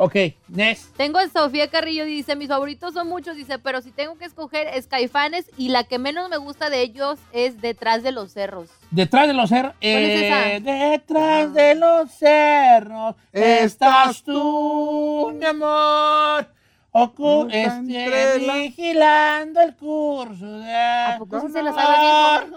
Ok, 0.00 0.14
Nes. 0.46 0.92
Tengo 0.96 1.18
a 1.18 1.28
Sofía 1.28 1.68
Carrillo, 1.70 2.04
dice, 2.04 2.36
mis 2.36 2.46
favoritos 2.46 2.94
son 2.94 3.08
muchos, 3.08 3.34
dice, 3.36 3.58
pero 3.58 3.82
si 3.82 3.90
tengo 3.90 4.16
que 4.16 4.26
escoger 4.26 4.68
es 4.68 4.86
Caifanes 4.86 5.50
y 5.56 5.70
la 5.70 5.82
que 5.82 5.98
menos 5.98 6.30
me 6.30 6.36
gusta 6.36 6.70
de 6.70 6.82
ellos 6.82 7.18
es 7.32 7.60
Detrás 7.60 8.04
de 8.04 8.12
los 8.12 8.32
Cerros. 8.32 8.68
Detrás 8.92 9.26
de 9.26 9.34
los 9.34 9.48
cerros. 9.50 9.74
es 9.80 10.22
esa? 10.22 10.52
eh, 10.52 10.60
detrás 10.60 11.52
de 11.52 11.74
los 11.74 12.12
cerros 12.12 13.16
estás 13.32 14.22
tú, 14.22 15.32
mi 15.36 15.44
amor. 15.44 16.46
Ocu 16.92 17.48
este, 17.50 18.38
vigilando 18.38 19.60
el 19.60 19.74
curso 19.74 20.46
de. 20.60 20.74
¿A 20.74 21.16
poco 21.18 21.48
se 21.48 21.60
la 21.60 21.72
sabe 21.72 22.46
bien? 22.46 22.54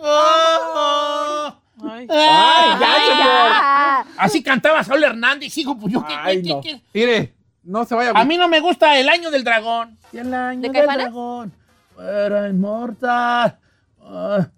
Oh, 1.82 1.86
oh. 1.86 1.90
Ay. 1.92 2.08
Ay, 2.10 2.80
ya, 2.80 2.94
Ay, 2.94 3.02
señor. 3.10 3.26
ya. 3.50 4.06
Así 4.18 4.44
cantaba 4.44 4.84
Saúl 4.84 5.04
Hernández, 5.04 5.58
hijo, 5.58 5.78
pues 5.78 5.92
yo 5.94 6.06
qué, 6.06 6.14
Ay, 6.16 6.42
qué- 6.42 6.50
no. 6.50 6.62
qué- 6.62 6.82
Mire, 6.94 7.34
no 7.64 7.86
se 7.86 7.96
vaya 7.96 8.12
A 8.16 8.24
mí 8.26 8.38
no 8.38 8.48
me 8.48 8.60
gusta 8.60 8.98
el 9.00 9.10
año 9.10 9.32
del 9.32 9.44
dragón. 9.44 9.98
Y 10.14 10.18
el 10.20 10.34
año 10.34 10.62
¿De 10.62 10.68
del 10.70 10.78
Caifanes? 10.78 11.06
dragón 11.06 11.54
fuera 11.96 12.48
inmortal. 12.50 13.58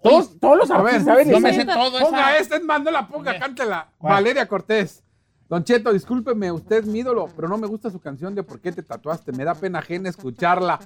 Todos, 0.02 0.38
todos 0.40 0.56
los 0.58 0.70
artistas 0.70 1.04
saben 1.04 1.30
eso. 1.30 1.38
me 1.40 1.52
sé 1.52 1.64
todo 1.64 2.00
Ponga 2.00 2.36
esta, 2.38 2.56
es 2.56 2.64
más, 2.64 2.82
no 2.82 2.90
la 2.90 3.06
ponga, 3.06 3.38
cántela. 3.38 3.88
¿Cuál? 3.98 4.14
Valeria 4.14 4.48
Cortés. 4.48 5.02
Don 5.48 5.62
Cheto, 5.62 5.92
discúlpeme, 5.92 6.50
usted 6.50 6.76
es 6.78 6.86
mi 6.86 7.00
ídolo, 7.00 7.28
pero 7.36 7.46
no 7.48 7.58
me 7.58 7.66
gusta 7.66 7.90
su 7.90 8.00
canción 8.00 8.34
de 8.34 8.42
¿Por 8.42 8.60
qué 8.60 8.72
te 8.72 8.82
tatuaste? 8.82 9.30
Me 9.32 9.44
da 9.44 9.54
pena 9.54 9.78
ajena 9.80 10.08
escucharla. 10.08 10.80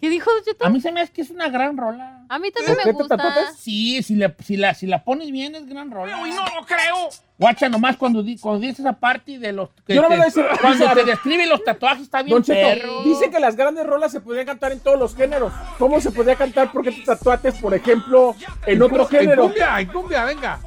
¿Qué 0.00 0.08
dijo 0.10 0.30
Don 0.32 0.42
Cheto? 0.44 0.66
A 0.66 0.70
mí 0.70 0.80
se 0.80 0.90
me 0.92 1.00
hace 1.02 1.12
que 1.12 1.22
es 1.22 1.30
una 1.30 1.48
gran 1.48 1.76
rola. 1.76 2.13
A 2.28 2.38
mí 2.38 2.50
también 2.50 2.76
¿Por 2.76 2.86
me 2.86 2.92
gusta. 2.92 3.52
Sí, 3.58 4.02
si, 4.02 4.14
le- 4.16 4.34
si, 4.44 4.56
la, 4.56 4.74
si 4.74 4.86
la 4.86 5.02
pones 5.04 5.30
bien 5.30 5.54
es 5.54 5.66
gran 5.66 5.90
rola. 5.90 6.20
¡Uy, 6.22 6.30
no 6.30 6.42
lo 6.44 6.64
creo! 6.66 7.08
Guacha, 7.38 7.68
nomás 7.68 7.96
cuando, 7.96 8.22
di- 8.22 8.38
cuando 8.38 8.60
dices 8.60 8.80
esa 8.80 8.92
parte 8.92 9.38
de 9.38 9.52
los... 9.52 9.68
que 9.86 9.94
Yo 9.94 10.02
no 10.02 10.08
te- 10.08 10.14
voy 10.16 10.22
a 10.22 10.26
decir- 10.26 10.44
Cuando 10.60 10.88
te 10.94 11.04
describe 11.04 11.46
los 11.46 11.62
tatuajes 11.64 12.02
está 12.04 12.22
bien 12.22 12.34
Don 12.36 12.42
Cheto, 12.44 12.68
perro. 12.80 13.02
dice 13.04 13.30
que 13.30 13.40
las 13.40 13.56
grandes 13.56 13.86
rolas 13.86 14.12
se 14.12 14.20
podrían 14.20 14.46
cantar 14.46 14.72
en 14.72 14.80
todos 14.80 14.98
los 14.98 15.14
géneros. 15.16 15.52
¿Cómo 15.78 16.00
se 16.00 16.10
podría 16.10 16.36
cantar 16.36 16.70
por 16.72 16.82
qué 16.84 16.92
te 16.92 17.02
tatuaste, 17.02 17.52
por 17.52 17.74
ejemplo, 17.74 18.34
en 18.66 18.82
otro 18.82 19.02
En 19.02 19.08
género? 19.08 19.42
cumbia, 19.44 19.80
en 19.80 19.88
cumbia, 19.88 20.24
venga. 20.24 20.60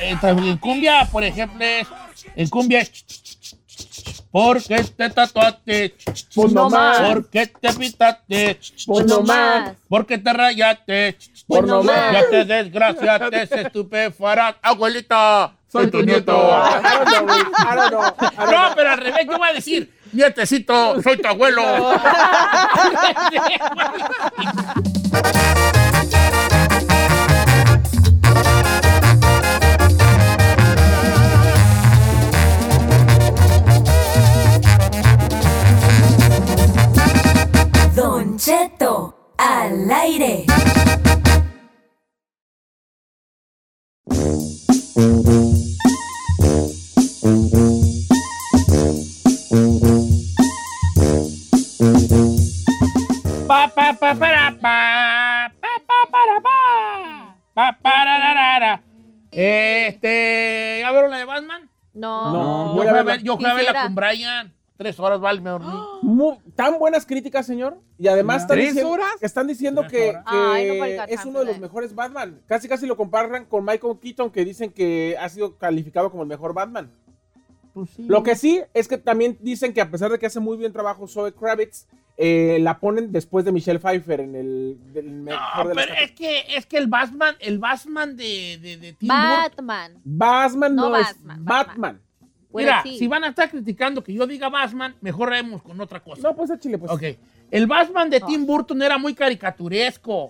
En, 0.00 0.18
en 0.44 0.56
cumbia, 0.58 1.06
por 1.12 1.22
ejemplo, 1.24 1.64
es... 1.64 1.86
En 2.34 2.48
cumbia 2.48 2.80
es... 2.80 2.90
¿Por 2.90 3.57
qué 4.66 4.84
te 4.96 5.10
tatuaste? 5.10 5.94
Pues 6.34 6.52
No 6.52 6.62
nomás. 6.64 7.00
más. 7.00 7.08
¿Por 7.10 7.28
qué 7.30 7.46
te 7.46 7.72
pintaste? 7.72 8.60
Pues 8.86 9.06
No 9.06 9.16
nomás. 9.18 9.60
más. 9.66 9.72
¿Por 9.88 10.06
qué 10.06 10.18
te 10.18 10.32
rayaste? 10.32 11.16
Por 11.46 11.66
no 11.66 11.76
nomás. 11.78 12.12
Ya 12.12 12.28
te 12.30 12.44
desgraciaste, 12.44 13.46
se 13.46 13.60
estupefarás. 13.62 14.56
Abuelita, 14.62 15.52
Soy 15.70 15.90
tu 15.90 16.02
nieto. 16.02 16.32
I 16.32 16.82
don't 16.82 17.08
know, 17.08 17.24
güey. 17.26 17.40
I 17.40 17.76
don't 17.76 17.90
know. 17.90 18.02
I 18.02 18.06
don't 18.36 18.50
No, 18.50 18.74
pero 18.74 18.90
al 18.90 18.98
revés, 18.98 19.26
yo 19.26 19.36
voy 19.38 19.48
a 19.48 19.52
decir, 19.52 19.92
nietecito, 20.12 21.02
soy 21.02 21.16
tu 21.18 21.28
abuelo. 21.28 21.62
Don 21.62 22.00
Cheto 38.48 39.34
al 39.36 39.90
aire. 39.90 40.46
Pa, 53.46 53.68
pa, 53.68 53.92
pa, 53.92 54.14
para, 54.14 54.56
pa, 54.56 55.52
pa, 55.60 55.72
pa, 55.84 55.98
para, 56.10 56.40
pa, 56.40 57.36
pa, 57.52 57.78
pararara. 57.82 58.82
Este, 59.30 60.78
¿ya 60.80 60.90
vieron 60.90 61.10
la 61.10 61.18
de 61.18 61.24
Batman? 61.26 61.70
No. 61.92 62.32
No, 62.32 62.76
Yo 62.76 62.88
fui 62.88 62.98
a 62.98 63.02
ver, 63.02 63.22
yo 63.22 63.36
fui 63.36 63.44
a 63.44 63.52
verla 63.52 63.82
con 63.82 63.94
Brian. 63.94 64.57
Tres 64.78 64.98
horas, 65.00 65.18
vale, 65.20 65.40
me 65.40 65.50
dormí. 65.50 65.72
Mu- 66.02 66.38
tan 66.54 66.78
buenas 66.78 67.04
críticas, 67.04 67.44
señor. 67.44 67.78
Y 67.98 68.06
además 68.06 68.42
están 68.42 68.56
¿Tres 68.56 68.68
diciendo, 68.68 68.92
horas? 68.92 69.10
están 69.20 69.46
diciendo 69.48 69.80
¿Tres 69.82 69.92
que, 69.92 70.08
horas? 70.10 70.24
que 70.30 70.36
Ay, 70.36 70.68
nobody 70.68 70.96
got 70.96 71.08
es 71.10 71.24
uno 71.24 71.38
de 71.40 71.44
los 71.46 71.54
that. 71.56 71.60
mejores 71.62 71.94
Batman. 71.96 72.40
Casi 72.46 72.68
casi 72.68 72.86
lo 72.86 72.96
comparan 72.96 73.44
con 73.46 73.64
Michael 73.64 73.98
Keaton, 74.00 74.30
que 74.30 74.44
dicen 74.44 74.70
que 74.70 75.16
ha 75.20 75.28
sido 75.28 75.56
calificado 75.58 76.10
como 76.12 76.22
el 76.22 76.28
mejor 76.28 76.54
Batman. 76.54 76.92
Pues 77.74 77.90
sí. 77.90 78.04
Lo 78.04 78.22
que 78.22 78.36
sí 78.36 78.62
es 78.72 78.86
que 78.86 78.98
también 78.98 79.36
dicen 79.40 79.72
que 79.74 79.80
a 79.80 79.90
pesar 79.90 80.12
de 80.12 80.18
que 80.20 80.26
hace 80.26 80.38
muy 80.38 80.56
bien 80.56 80.72
trabajo 80.72 81.08
Zoe 81.08 81.32
Kravitz, 81.34 81.86
eh, 82.16 82.58
la 82.60 82.78
ponen 82.78 83.10
después 83.10 83.44
de 83.44 83.50
Michelle 83.52 83.80
Pfeiffer 83.80 84.20
en 84.20 84.36
el, 84.36 84.78
del 84.92 85.10
mejor 85.10 85.64
No, 85.64 85.68
de 85.70 85.74
las 85.74 85.86
pero 85.86 85.98
es 86.00 86.12
que, 86.12 86.44
es 86.56 86.66
que 86.66 86.78
el 86.78 86.86
Batman, 86.86 87.34
el 87.40 87.58
Batman 87.58 88.16
de, 88.16 88.58
de, 88.62 88.76
de 88.76 88.92
Tim 88.92 89.08
Burton. 89.08 89.66
Batman. 89.66 89.92
Batman 90.04 90.74
no, 90.76 90.88
No 90.90 90.96
es 90.96 91.06
Batman, 91.06 91.44
Batman. 91.44 91.66
Batman. 91.66 92.00
Mira, 92.52 92.82
sí. 92.82 92.98
si 92.98 93.06
van 93.06 93.24
a 93.24 93.28
estar 93.28 93.50
criticando 93.50 94.02
que 94.02 94.12
yo 94.12 94.26
diga 94.26 94.48
Batman, 94.48 94.94
mejor 95.00 95.30
vemos 95.30 95.62
con 95.62 95.80
otra 95.80 96.00
cosa. 96.00 96.22
No, 96.22 96.34
pues 96.34 96.50
échale, 96.50 96.78
pues. 96.78 96.90
Ok. 96.90 97.02
El 97.50 97.66
Batman 97.66 98.10
de 98.10 98.20
No. 98.20 98.26
Tim 98.26 98.46
Burton 98.46 98.82
era 98.82 98.98
muy 98.98 99.14
caricaturesco. 99.14 100.28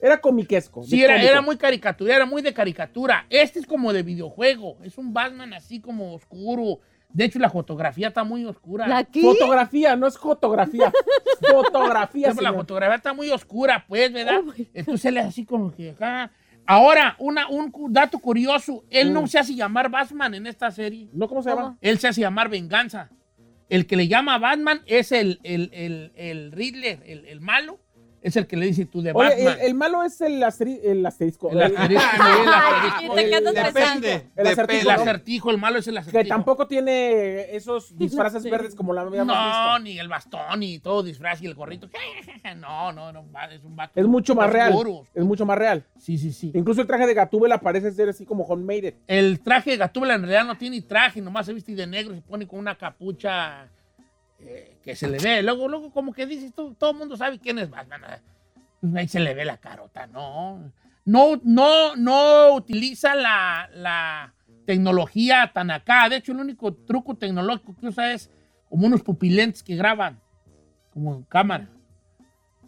Era 0.00 0.20
comiquesco. 0.20 0.84
Sí, 0.84 1.02
era, 1.02 1.20
era 1.22 1.40
muy 1.40 1.56
caricatura, 1.56 2.14
era 2.14 2.26
muy 2.26 2.42
de 2.42 2.52
caricatura. 2.52 3.24
Este 3.30 3.58
es 3.58 3.66
como 3.66 3.92
de 3.92 4.02
videojuego. 4.02 4.76
Es 4.82 4.98
un 4.98 5.14
Batman 5.14 5.54
así 5.54 5.80
como 5.80 6.14
oscuro. 6.14 6.80
De 7.08 7.24
hecho, 7.24 7.38
la 7.38 7.48
fotografía 7.48 8.08
está 8.08 8.24
muy 8.24 8.44
oscura. 8.44 8.86
¿La 8.86 9.04
qué? 9.04 9.22
Fotografía, 9.22 9.96
no 9.96 10.06
es 10.06 10.18
fotografía. 10.18 10.92
fotografía, 11.50 12.32
Pues, 12.32 12.42
la 12.42 12.52
fotografía 12.52 12.96
está 12.96 13.14
muy 13.14 13.30
oscura, 13.30 13.84
pues, 13.88 14.12
¿verdad? 14.12 14.40
Oh, 14.46 14.52
Entonces 14.74 15.06
él 15.06 15.16
es 15.18 15.26
así 15.26 15.44
como 15.44 15.72
que 15.72 15.90
acá. 15.90 16.30
Ahora, 16.66 17.16
una, 17.18 17.48
un 17.48 17.70
dato 17.92 18.18
curioso. 18.18 18.84
Él 18.90 19.12
no 19.12 19.22
Mm. 19.22 19.26
se 19.28 19.38
hace 19.38 19.54
llamar 19.54 19.90
Batman 19.90 20.34
en 20.34 20.46
esta 20.46 20.70
serie. 20.70 21.08
¿No 21.12 21.28
cómo 21.28 21.42
se 21.42 21.50
llama? 21.50 21.76
Él 21.80 21.98
se 21.98 22.08
hace 22.08 22.20
llamar 22.22 22.48
Venganza. 22.48 23.10
El 23.68 23.86
que 23.86 23.96
le 23.96 24.08
llama 24.08 24.38
Batman 24.38 24.80
es 24.86 25.10
el, 25.12 25.40
el, 25.42 25.70
el, 25.72 26.12
el 26.16 26.52
Riddler, 26.52 27.02
el, 27.06 27.24
el 27.26 27.40
malo. 27.40 27.80
Es 28.24 28.36
el 28.36 28.46
que 28.46 28.56
le 28.56 28.64
dice 28.66 28.86
tú 28.86 29.02
de 29.02 29.12
Oye, 29.12 29.28
Batman. 29.28 29.58
el, 29.60 29.66
el 29.66 29.74
malo 29.74 30.02
es 30.02 30.18
el, 30.22 30.42
asteri- 30.42 30.80
el 30.82 31.04
asterisco. 31.04 31.50
El 31.50 31.60
asterisco, 31.62 32.24
el 34.36 34.90
acertijo, 34.90 35.50
El 35.50 35.58
malo 35.58 35.78
es 35.78 35.86
el 35.88 35.98
acertijo. 35.98 36.22
que 36.22 36.28
tampoco 36.28 36.66
tiene 36.66 37.54
esos 37.54 37.96
disfraces 37.98 38.42
verdes 38.44 38.74
como 38.74 38.92
la 38.92 39.02
habíamos 39.02 39.26
No, 39.36 39.44
visto. 39.44 39.78
ni 39.80 39.98
el 39.98 40.08
bastón, 40.08 40.60
ni 40.60 40.78
todo 40.78 41.02
disfraz 41.02 41.42
y 41.42 41.46
el 41.46 41.54
gorrito. 41.54 41.88
No, 42.56 42.92
no, 42.92 43.10
no, 43.12 43.24
es 43.50 43.64
un 43.64 43.74
vato. 43.76 43.92
Es 44.00 44.06
mucho 44.06 44.34
más 44.34 44.50
real. 44.50 44.72
oscuro. 44.72 45.04
Es 45.14 45.24
mucho 45.24 45.44
más 45.44 45.58
real. 45.58 45.84
Sí, 45.98 46.18
sí, 46.18 46.32
sí. 46.32 46.50
Incluso 46.54 46.80
el 46.82 46.86
traje 46.86 47.06
de 47.06 47.14
Gatúbela 47.14 47.58
parece 47.58 47.90
ser 47.92 48.08
así 48.08 48.24
como 48.24 48.44
homemade. 48.44 48.96
El 49.06 49.40
traje 49.40 49.72
de 49.72 49.76
Gatúbela 49.78 50.14
en 50.14 50.22
realidad 50.22 50.44
no 50.44 50.56
tiene 50.56 50.80
traje, 50.82 51.20
nomás 51.20 51.46
se 51.46 51.52
viste 51.52 51.74
de 51.74 51.86
negro 51.86 52.12
y 52.14 52.16
se 52.16 52.22
pone 52.22 52.46
con 52.46 52.58
una 52.58 52.76
capucha 52.76 53.68
eh, 54.46 54.76
que 54.82 54.94
se 54.96 55.08
le 55.08 55.18
ve. 55.18 55.42
Luego, 55.42 55.68
luego, 55.68 55.90
como 55.92 56.12
que 56.12 56.26
dices 56.26 56.52
tú, 56.54 56.74
todo 56.74 56.90
el 56.92 56.96
mundo 56.98 57.16
sabe 57.16 57.38
quién 57.38 57.58
es 57.58 57.70
Batman. 57.70 58.02
Pues 58.80 58.94
Ahí 58.96 59.08
se 59.08 59.20
le 59.20 59.34
ve 59.34 59.44
la 59.44 59.56
carota, 59.56 60.06
no. 60.06 60.72
No, 61.04 61.40
no, 61.42 61.96
no 61.96 62.54
utiliza 62.54 63.14
la, 63.14 63.68
la 63.74 64.34
tecnología 64.66 65.50
tan 65.52 65.70
acá. 65.70 66.08
De 66.08 66.16
hecho, 66.16 66.32
el 66.32 66.38
único 66.40 66.72
truco 66.74 67.14
tecnológico 67.16 67.74
que 67.76 67.88
usa 67.88 68.12
es 68.12 68.30
como 68.68 68.86
unos 68.86 69.02
pupilentes 69.02 69.62
que 69.62 69.76
graban, 69.76 70.20
como 70.92 71.14
en 71.14 71.22
cámara. 71.24 71.68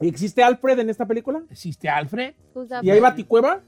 ¿Y 0.01 0.09
existe 0.09 0.43
Alfred 0.43 0.79
en 0.79 0.91
esta 0.91 1.07
película? 1.07 1.43
Existe 1.51 1.89
Alfred. 1.89 2.35
Usa 2.55 2.81
¿Y 2.83 2.91
hay. 2.91 3.01
Baticueva? 3.01 3.63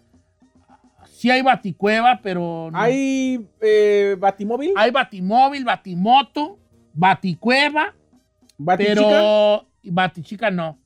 Sí 1.07 1.31
hay 1.31 1.41
baticueva, 1.43 2.21
pero... 2.23 2.69
no- 2.71 2.79
¿Hay 2.79 3.49
eh, 3.63 4.15
Batimóvil? 4.19 4.73
Hay 4.77 4.91
batimóvil, 4.91 5.65
batimoto, 5.65 6.59
baticueva, 6.93 7.95
¿Batichica? 8.59 8.95
pero 9.01 9.67
batichica 9.85 10.51
no. 10.51 10.79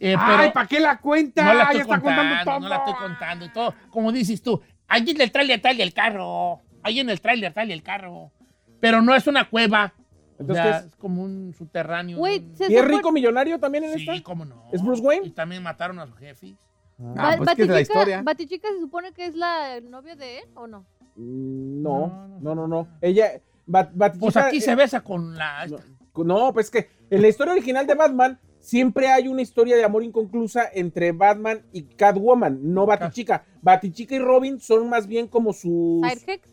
Eh, 0.00 0.16
Ay, 0.18 0.36
pero 0.38 0.52
¿para 0.52 0.66
qué 0.66 0.80
la 0.80 0.98
cuenta? 1.00 1.44
no 1.44 1.54
la 1.54 1.62
estoy 1.64 1.80
está 1.80 2.00
contando 2.00 2.22
contando, 2.34 2.44
todo. 2.50 2.60
no 2.60 2.68
la 2.68 2.76
estoy 2.76 2.94
contando 2.94 3.44
y 3.44 3.48
todo. 3.50 3.74
Como 3.90 4.12
dices 4.12 4.42
tú, 4.42 4.60
allí 4.88 5.12
en 5.12 5.20
el 5.20 5.30
trailer 5.32 5.60
trae 5.62 5.80
el 5.82 5.94
carro, 5.94 6.60
ahí 6.82 7.00
en 7.00 7.08
el 7.08 7.20
trailer 7.20 7.52
trae 7.52 7.72
el 7.72 7.82
carro, 7.82 8.30
pero 8.80 9.00
no 9.00 9.14
es 9.14 9.26
una 9.26 9.48
cueva. 9.48 9.94
O 10.36 10.40
Entonces, 10.40 10.64
sea, 10.64 10.72
¿qué 10.72 10.78
es? 10.86 10.92
es 10.92 10.96
como 10.96 11.22
un 11.22 11.54
subterráneo. 11.56 12.18
Se 12.54 12.70
¿Y 12.70 12.76
es 12.76 12.84
rico 12.84 13.12
millonario 13.12 13.58
también 13.60 13.84
en 13.84 13.98
Sí, 13.98 14.06
esta? 14.10 14.22
cómo 14.24 14.44
no. 14.44 14.64
¿Es 14.72 14.82
Bruce 14.82 15.00
Wayne? 15.00 15.28
Y 15.28 15.30
también 15.30 15.62
mataron 15.62 15.98
a 16.00 16.06
su 16.06 16.12
jefe. 16.14 16.54
Ah, 17.16 17.34
pues 17.38 17.54
que 17.54 17.62
es 17.62 17.68
la 17.68 17.74
Batichica- 17.76 17.80
historia. 17.80 18.22
Batichica 18.22 18.68
se 18.74 18.80
supone 18.80 19.12
que 19.12 19.26
es 19.26 19.36
la 19.36 19.80
novia 19.80 20.16
de 20.16 20.38
él, 20.38 20.44
¿o 20.54 20.66
no? 20.66 20.80
Mm, 21.16 21.82
No, 21.82 22.06
No, 22.08 22.28
no. 22.28 22.40
no, 22.40 22.54
no, 22.54 22.68
no. 22.68 22.88
Ella, 23.00 23.30
Bat- 23.66 23.92
Batichica, 23.94 24.20
Pues 24.20 24.36
aquí 24.36 24.56
eh, 24.58 24.60
se 24.60 24.74
besa 24.74 25.00
con 25.00 25.36
la... 25.36 25.66
no. 25.66 25.78
No, 26.24 26.52
pues 26.52 26.70
que 26.70 26.88
en 27.10 27.22
la 27.22 27.28
historia 27.28 27.52
original 27.52 27.86
de 27.86 27.94
Batman 27.94 28.38
siempre 28.60 29.08
hay 29.08 29.28
una 29.28 29.42
historia 29.42 29.76
de 29.76 29.84
amor 29.84 30.02
inconclusa 30.04 30.64
entre 30.72 31.12
Batman 31.12 31.62
y 31.72 31.82
Catwoman, 31.82 32.58
no 32.62 32.86
Batichica. 32.86 33.44
Batichica 33.60 34.14
y 34.14 34.18
Robin 34.18 34.58
son 34.60 34.88
más 34.88 35.06
bien 35.06 35.28
como 35.28 35.52
sus... 35.52 36.00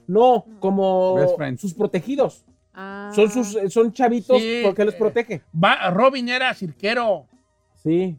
No, 0.08 0.46
como 0.60 1.18
sus 1.58 1.74
protegidos. 1.74 2.44
Ah. 2.74 3.12
Son 3.14 3.30
sus 3.30 3.58
son 3.74 3.92
chavitos 3.92 4.42
Sí, 4.42 4.62
porque 4.64 4.86
los 4.86 4.94
eh, 4.94 4.98
protege. 4.98 5.42
Va- 5.54 5.90
Robin 5.92 6.30
era 6.30 6.54
cirquero, 6.54 7.26
Sí. 7.76 8.18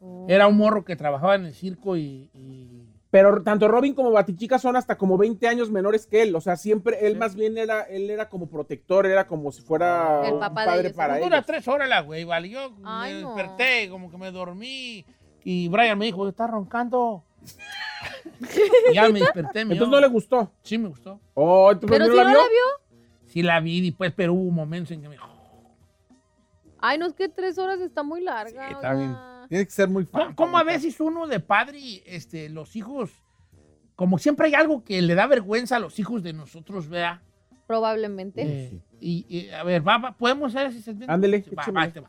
Oh. 0.00 0.26
era 0.28 0.48
un 0.48 0.56
morro 0.56 0.84
que 0.84 0.96
trabajaba 0.96 1.36
en 1.36 1.44
el 1.46 1.54
circo 1.54 1.96
y- 1.96 2.28
y 2.34 2.81
Pero 3.12 3.42
tanto 3.42 3.68
Robin 3.68 3.92
como 3.94 4.10
Batichica 4.10 4.58
son 4.58 4.74
hasta 4.74 4.96
como 4.96 5.18
20 5.18 5.46
años 5.46 5.70
menores 5.70 6.06
que 6.06 6.22
él. 6.22 6.34
O 6.34 6.40
sea, 6.40 6.56
siempre 6.56 7.06
él 7.06 7.12
Sí. 7.12 7.18
más 7.18 7.34
bien 7.34 7.58
era, 7.58 7.82
él 7.82 8.08
era 8.08 8.30
como 8.30 8.48
protector, 8.48 9.04
era 9.04 9.26
como 9.26 9.52
si 9.52 9.60
fuera 9.60 10.26
El 10.26 10.32
un 10.34 10.40
papá 10.40 10.62
de 10.62 10.66
padre 10.66 10.80
ellos. 10.80 10.92
para 10.96 11.08
Pues 11.12 11.18
ellos. 11.18 11.28
dura 11.30 11.42
tres 11.42 11.68
horas 11.68 11.88
la 11.90 12.00
güey, 12.00 12.24
vale. 12.24 12.48
Yo 12.48 12.72
Ay, 12.82 13.12
me 13.16 13.20
no. 13.20 13.34
desperté, 13.34 13.90
como 13.90 14.10
que 14.10 14.16
me 14.16 14.30
dormí. 14.32 15.04
Y 15.44 15.68
Brian 15.68 15.98
me 15.98 16.06
dijo, 16.06 16.26
está 16.26 16.46
roncando. 16.46 17.22
Y 18.90 18.94
ya 18.94 19.08
me 19.10 19.20
desperté. 19.20 19.66
me 19.66 19.74
Entonces 19.74 19.92
no 19.92 20.00
le 20.00 20.06
gustó. 20.08 20.50
Sí 20.62 20.78
me 20.78 20.88
gustó. 20.88 21.20
Oh, 21.34 21.70
¿entonces 21.70 21.90
Pero 21.98 22.04
si 22.06 22.10
no 22.12 22.16
no 22.16 22.22
la 22.24 22.32
la 22.32 22.38
vio? 22.38 22.48
vio. 22.48 22.98
Sí 23.26 23.42
la 23.42 23.60
vi 23.60 23.82
después, 23.82 24.12
pero 24.16 24.32
hubo 24.32 24.50
momentos 24.50 24.90
en 24.92 25.02
que 25.02 25.08
me 25.10 25.16
dijo, 25.16 25.28
Ay, 26.80 26.96
no, 26.96 27.06
es 27.06 27.12
que 27.12 27.28
tres 27.28 27.58
horas 27.58 27.78
está 27.80 28.02
muy 28.02 28.22
larga. 28.22 28.68
Sí, 28.68 28.72
está 28.74 28.94
bien. 28.94 29.14
Oiga. 29.52 29.58
Tienes 29.58 29.66
que 29.66 29.72
ser 29.72 29.88
muy 29.88 30.04
fan. 30.04 30.22
¿cómo, 30.22 30.36
cómo 30.36 30.58
a 30.58 30.64
veces 30.64 30.98
uno 31.00 31.26
de 31.26 31.40
padre, 31.40 32.02
este, 32.06 32.48
los 32.48 32.74
hijos, 32.76 33.10
como 33.96 34.18
siempre 34.18 34.46
hay 34.46 34.54
algo 34.54 34.82
que 34.82 35.00
le 35.02 35.14
da 35.14 35.26
vergüenza 35.26 35.76
a 35.76 35.78
los 35.78 35.98
hijos 35.98 36.22
de 36.22 36.32
nosotros, 36.32 36.88
vea? 36.88 37.22
Probablemente. 37.66 38.42
Eh, 38.42 38.80
y, 39.00 39.26
y, 39.28 39.50
a 39.50 39.62
ver, 39.62 39.86
va, 39.86 39.98
va, 39.98 40.12
¿podemos 40.16 40.54
hacer 40.54 40.68
ese 40.70 40.82
segmento? 40.82 41.12
Ándele, 41.12 41.44
Va, 41.56 41.64
va, 41.72 41.82
ahí 41.82 41.90
te 41.90 42.00
va. 42.00 42.08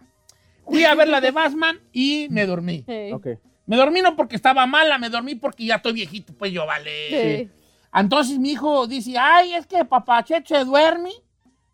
Fui 0.66 0.84
a 0.86 0.96
ver 0.96 1.08
la 1.10 1.20
de 1.20 1.32
Batman 1.32 1.80
y 1.92 2.28
me 2.30 2.46
dormí. 2.46 2.86
Ok. 3.14 3.28
Me 3.66 3.78
dormí 3.78 4.02
no 4.02 4.16
porque 4.16 4.36
estaba 4.36 4.66
mala, 4.66 4.98
me 4.98 5.10
dormí 5.10 5.36
porque 5.36 5.66
ya 5.66 5.76
estoy 5.76 5.94
viejito, 5.94 6.34
pues 6.34 6.52
yo 6.52 6.66
vale. 6.66 6.92
Sí. 7.10 7.50
Entonces 7.94 8.40
mi 8.40 8.52
hijo 8.52 8.88
dice, 8.88 9.18
ay, 9.18 9.54
es 9.54 9.68
que 9.68 9.86
papá 9.86 10.24
Checho 10.24 10.56
se 10.56 10.66
duerme 10.66 11.12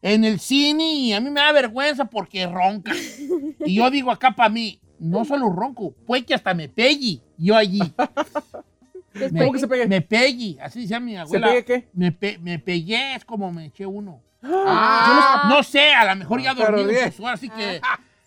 en 0.01 0.23
el 0.23 0.39
cine 0.39 0.93
y 0.93 1.13
a 1.13 1.19
mí 1.19 1.29
me 1.29 1.39
da 1.39 1.51
vergüenza 1.51 2.05
porque 2.05 2.45
ronca. 2.45 2.91
y 3.65 3.75
yo 3.75 3.89
digo 3.89 4.11
acá 4.11 4.31
para 4.31 4.49
mí, 4.49 4.79
no 4.99 5.25
solo 5.25 5.49
ronco, 5.49 5.93
pues 6.05 6.23
que 6.25 6.33
hasta 6.33 6.53
me 6.53 6.69
pegue. 6.69 7.19
Yo 7.37 7.55
allí. 7.55 7.79
Me, 9.31 9.39
¿Cómo 9.39 9.53
que 9.53 9.59
se 9.59 9.67
pegue? 9.67 9.87
Me 9.87 10.01
pegue, 10.01 10.57
así 10.61 10.81
decía 10.81 10.99
mi 10.99 11.13
¿Se 11.13 11.17
abuela. 11.17 11.47
pegue 11.47 11.65
qué? 11.65 11.87
Me, 11.93 12.11
pe- 12.11 12.37
me 12.37 12.59
pegué, 12.59 13.15
es 13.15 13.25
como 13.25 13.51
me 13.51 13.65
eché 13.65 13.85
uno. 13.85 14.21
Ah. 14.43 15.47
No 15.49 15.63
sé, 15.63 15.91
a 15.93 16.05
lo 16.05 16.15
mejor 16.15 16.41
ya 16.41 16.53
Pero 16.55 16.77
dormí, 16.77 16.93
pues, 16.93 17.19
ahora 17.19 17.35
sí 17.37 17.49
que... 17.49 17.81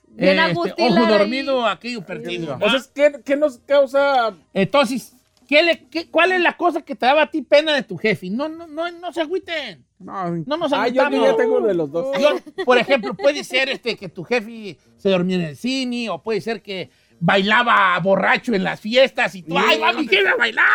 Bien 0.08 0.38
este, 0.38 0.40
Agustín 0.40 0.86
ojo 0.86 0.94
Lara 0.94 1.06
ahí. 1.06 1.18
dormido, 1.20 1.66
aquello 1.66 2.04
perdido. 2.04 2.58
O 2.60 2.68
sea, 2.68 2.78
es 2.78 2.88
que- 2.88 3.20
¿qué 3.24 3.36
nos 3.36 3.58
causa? 3.60 4.34
Entonces, 4.52 5.14
¿qué 5.48 5.62
le, 5.62 5.86
qué- 5.88 6.10
¿cuál 6.10 6.32
es 6.32 6.40
la 6.42 6.56
cosa 6.56 6.82
que 6.82 6.96
te 6.96 7.06
daba 7.06 7.22
a 7.22 7.30
ti 7.30 7.42
pena 7.42 7.72
de 7.74 7.82
tu 7.84 7.96
jefe? 7.96 8.28
No, 8.28 8.48
no, 8.48 8.66
no, 8.66 8.90
no 8.90 9.12
se 9.12 9.20
agüiten. 9.22 9.84
No, 10.02 10.30
No 10.46 10.56
nos 10.56 10.72
Ah, 10.72 10.88
yo, 10.88 11.08
yo 11.10 11.24
ya 11.24 11.36
tengo 11.36 11.58
uno 11.58 11.66
de 11.68 11.74
los 11.74 11.90
dos. 11.90 12.16
Yo, 12.20 12.30
por 12.64 12.78
ejemplo, 12.78 13.14
puede 13.14 13.44
ser 13.44 13.68
este 13.68 13.96
que 13.96 14.08
tu 14.08 14.24
jefe 14.24 14.78
se 14.96 15.08
dormía 15.10 15.36
en 15.36 15.42
el 15.42 15.56
cine, 15.56 16.08
o 16.10 16.22
puede 16.22 16.40
ser 16.40 16.62
que 16.62 16.90
bailaba 17.20 17.98
borracho 18.00 18.52
en 18.54 18.64
las 18.64 18.80
fiestas 18.80 19.34
y 19.34 19.42
tú, 19.42 19.56
¡ay, 19.56 19.78
va 19.78 19.92
mi 19.92 20.06
jefe 20.08 20.28
a 20.28 20.36
bailar! 20.36 20.66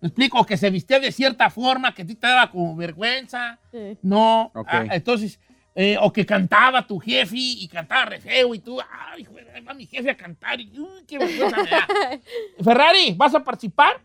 ¿Me 0.00 0.08
explico? 0.08 0.44
Que 0.46 0.56
se 0.56 0.70
vistía 0.70 1.00
de 1.00 1.10
cierta 1.10 1.50
forma 1.50 1.92
que 1.92 2.02
a 2.02 2.06
ti 2.06 2.14
te 2.14 2.26
daba 2.26 2.50
como 2.50 2.76
vergüenza. 2.76 3.58
Sí. 3.72 3.98
No. 4.02 4.52
Ok. 4.54 4.68
Ah, 4.70 4.86
entonces, 4.92 5.40
eh, 5.74 5.96
o 6.00 6.12
que 6.12 6.24
cantaba 6.24 6.86
tu 6.86 6.98
jefe 7.00 7.34
y 7.36 7.66
cantaba 7.66 8.04
re 8.04 8.20
feo 8.20 8.54
y 8.54 8.60
tú, 8.60 8.78
ay, 9.12 9.24
joder, 9.24 9.50
ahí 9.54 9.60
va 9.62 9.74
mi 9.74 9.86
jefe 9.86 10.08
a 10.10 10.16
cantar 10.16 10.60
y 10.60 10.70
uy, 10.78 11.04
qué 11.06 11.18
vergüenza 11.18 11.56
me 11.56 11.70
da. 11.70 11.88
Ferrari, 12.64 13.14
¿vas 13.16 13.34
a 13.34 13.42
participar? 13.42 14.00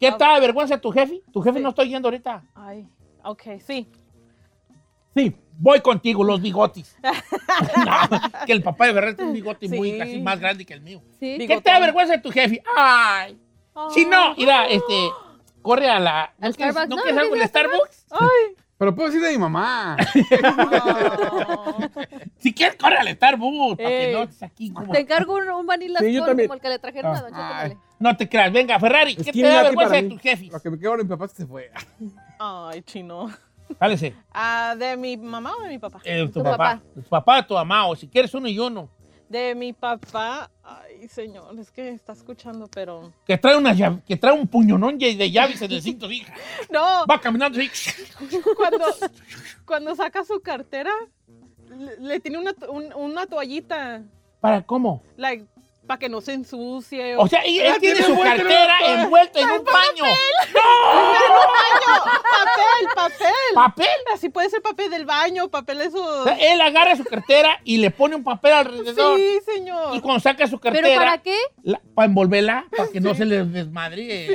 ¿Qué 0.00 0.08
Ah. 0.08 0.16
tal 0.18 0.34
de 0.34 0.40
vergüenza 0.46 0.78
tu 0.78 0.90
jefe? 0.90 1.22
Tu 1.32 1.40
jefe 1.40 1.58
Sí. 1.58 1.62
no 1.62 1.68
estoy 1.70 1.88
yendo 1.88 2.08
ahorita. 2.08 2.42
Ay, 2.54 2.86
ok, 3.30 3.42
sí. 3.66 3.88
Sí, 5.14 5.34
voy 5.58 5.80
contigo, 5.80 6.22
los 6.24 6.40
bigotis. 6.42 6.96
No, 7.02 7.10
que 8.46 8.52
el 8.52 8.62
papá 8.62 8.86
de 8.86 8.92
Ferrari 8.94 9.14
tiene 9.16 9.30
un 9.30 9.34
bigote 9.34 9.68
muy 9.68 9.96
casi 9.96 10.20
más 10.20 10.38
grande 10.40 10.64
que 10.66 10.74
el 10.74 10.82
mío. 10.82 11.00
Sí. 11.18 11.38
Digo- 11.38 11.54
¿Qué 11.54 11.60
te 11.62 11.70
da 11.70 11.78
vergüenza 11.80 12.14
de 12.14 12.18
tu 12.22 12.30
jefe? 12.30 12.62
Ay. 12.76 13.38
Si 13.94 14.04
no, 14.06 14.34
mira, 14.36 14.66
este, 14.66 15.08
corre 15.62 15.88
a 15.88 15.98
la. 15.98 16.34
¿No 16.38 16.46
Al 16.48 16.56
quieres, 16.56 16.74
Starbucks. 16.74 16.90
¿no 16.90 16.96
No, 16.96 17.02
quieres 17.02 17.20
algo 17.20 17.36
en 17.36 17.48
Starbucks? 17.48 18.06
Ay. 18.10 18.56
Pero 18.78 18.94
puedo 18.94 19.08
decir 19.08 19.22
de 19.22 19.32
mi 19.32 19.38
mamá. 19.38 19.96
Si 22.38 22.52
quieres, 22.52 22.76
corre 22.76 22.96
al 22.98 23.08
Starbucks. 23.08 23.76
Para 23.78 23.88
que 23.88 24.08
Ey. 24.08 24.14
no 24.14 24.22
estés 24.22 24.42
aquí 24.42 24.70
como. 24.72 24.92
Te 24.92 25.00
encargo 25.00 25.34
un, 25.34 25.48
un 25.50 25.66
vanilla 25.66 25.98
Sí, 26.00 26.12
yo 26.12 26.20
Scone 26.20 26.26
también. 26.30 26.48
como 26.48 26.54
el 26.54 26.60
que 26.60 26.68
le 26.68 26.78
trajeron 26.78 27.16
a 27.16 27.20
Don. 27.22 27.78
No 27.98 28.16
te 28.16 28.28
creas. 28.28 28.52
Venga, 28.52 28.78
Ferrari, 28.78 29.16
¿qué 29.16 29.32
te 29.32 29.42
da 29.42 29.62
vergüenza 29.62 29.94
de 29.96 30.02
mí. 30.02 30.08
tus 30.10 30.20
jefes? 30.20 30.48
Lo 30.52 30.60
que 30.60 30.70
me 30.70 30.76
mi 30.76 31.04
papá 31.04 31.24
es 31.24 31.30
que 31.32 31.36
se 31.38 31.46
fue. 31.46 31.70
Ay, 32.38 32.82
chino. 32.82 33.30
Cálese. 33.78 34.14
Ah, 34.32 34.74
¿De 34.78 34.96
mi 34.96 35.16
mamá 35.16 35.54
o 35.58 35.62
de 35.62 35.68
mi 35.70 35.78
papá? 35.78 36.00
Eh, 36.04 36.24
tu, 36.26 36.34
Tu 36.34 36.42
papá. 36.42 36.56
papá. 36.56 36.82
Tu 36.94 37.02
papá, 37.02 37.46
tu 37.46 37.54
mamá, 37.54 37.86
o 37.88 37.96
si 37.96 38.06
quieres 38.08 38.32
uno 38.34 38.48
y 38.48 38.58
uno. 38.58 38.88
De 39.28 39.54
mi 39.56 39.72
papá. 39.72 40.48
Ay, 40.62 41.08
señor, 41.08 41.58
es 41.58 41.70
que 41.72 41.88
está 41.88 42.12
escuchando, 42.12 42.68
pero. 42.72 43.12
Que 43.26 43.36
trae, 43.36 43.56
una 43.56 43.72
llave- 43.74 44.02
que 44.06 44.16
trae 44.16 44.32
un 44.32 44.46
puñonón 44.46 44.98
de 44.98 45.30
llaves 45.32 45.60
en 45.62 45.72
el 45.72 45.82
cinto, 45.82 46.10
hija. 46.10 46.32
No, 46.70 47.06
Va 47.10 47.20
caminando 47.20 47.58
así. 47.58 47.68
cuando, 48.56 48.84
cuando 49.64 49.94
saca 49.96 50.24
su 50.24 50.40
cartera, 50.40 50.92
le, 51.68 51.96
le 51.98 52.20
tiene 52.20 52.38
una, 52.38 52.54
un- 52.68 52.92
una 52.94 53.26
toallita. 53.26 54.04
¿Para 54.40 54.62
cómo? 54.62 55.02
Like, 55.16 55.44
para 55.86 55.98
que 55.98 56.08
no 56.08 56.20
se 56.20 56.32
ensucie. 56.34 57.16
O 57.16 57.28
sea, 57.28 57.40
él, 57.40 57.52
tiene 57.54 57.78
tiene 57.80 58.02
su 58.02 58.12
en 58.12 58.18
cartera 58.22 58.76
envuelta 58.86 59.40
en 59.40 59.50
un 59.50 59.64
paño. 59.64 60.04
papel, 62.30 62.86
papel. 62.94 63.26
¿Papel? 63.54 63.86
Así 64.14 64.28
puede 64.28 64.50
ser 64.50 64.62
papel 64.62 64.90
del 64.90 65.04
baño, 65.04 65.48
papel 65.48 65.80
eso. 65.82 66.02
O 66.22 66.24
sea, 66.24 66.34
él 66.38 66.60
agarra 66.60 66.96
su 66.96 67.04
cartera 67.04 67.60
y 67.64 67.78
le 67.78 67.90
pone 67.90 68.16
un 68.16 68.24
papel 68.24 68.52
alrededor. 68.52 69.18
Sí, 69.18 69.38
Y 69.40 69.54
señor. 69.54 70.00
cuando 70.02 70.20
saca 70.20 70.46
su 70.46 70.58
¿Pero 70.58 70.74
cartera, 70.74 70.98
para 70.98 71.18
qué? 71.22 71.36
para 71.94 72.06
envolverla, 72.06 72.66
para 72.76 72.88
que 72.90 73.00
no 73.00 73.14
se 73.14 73.24
le 73.24 73.44
desmadre. 73.44 74.26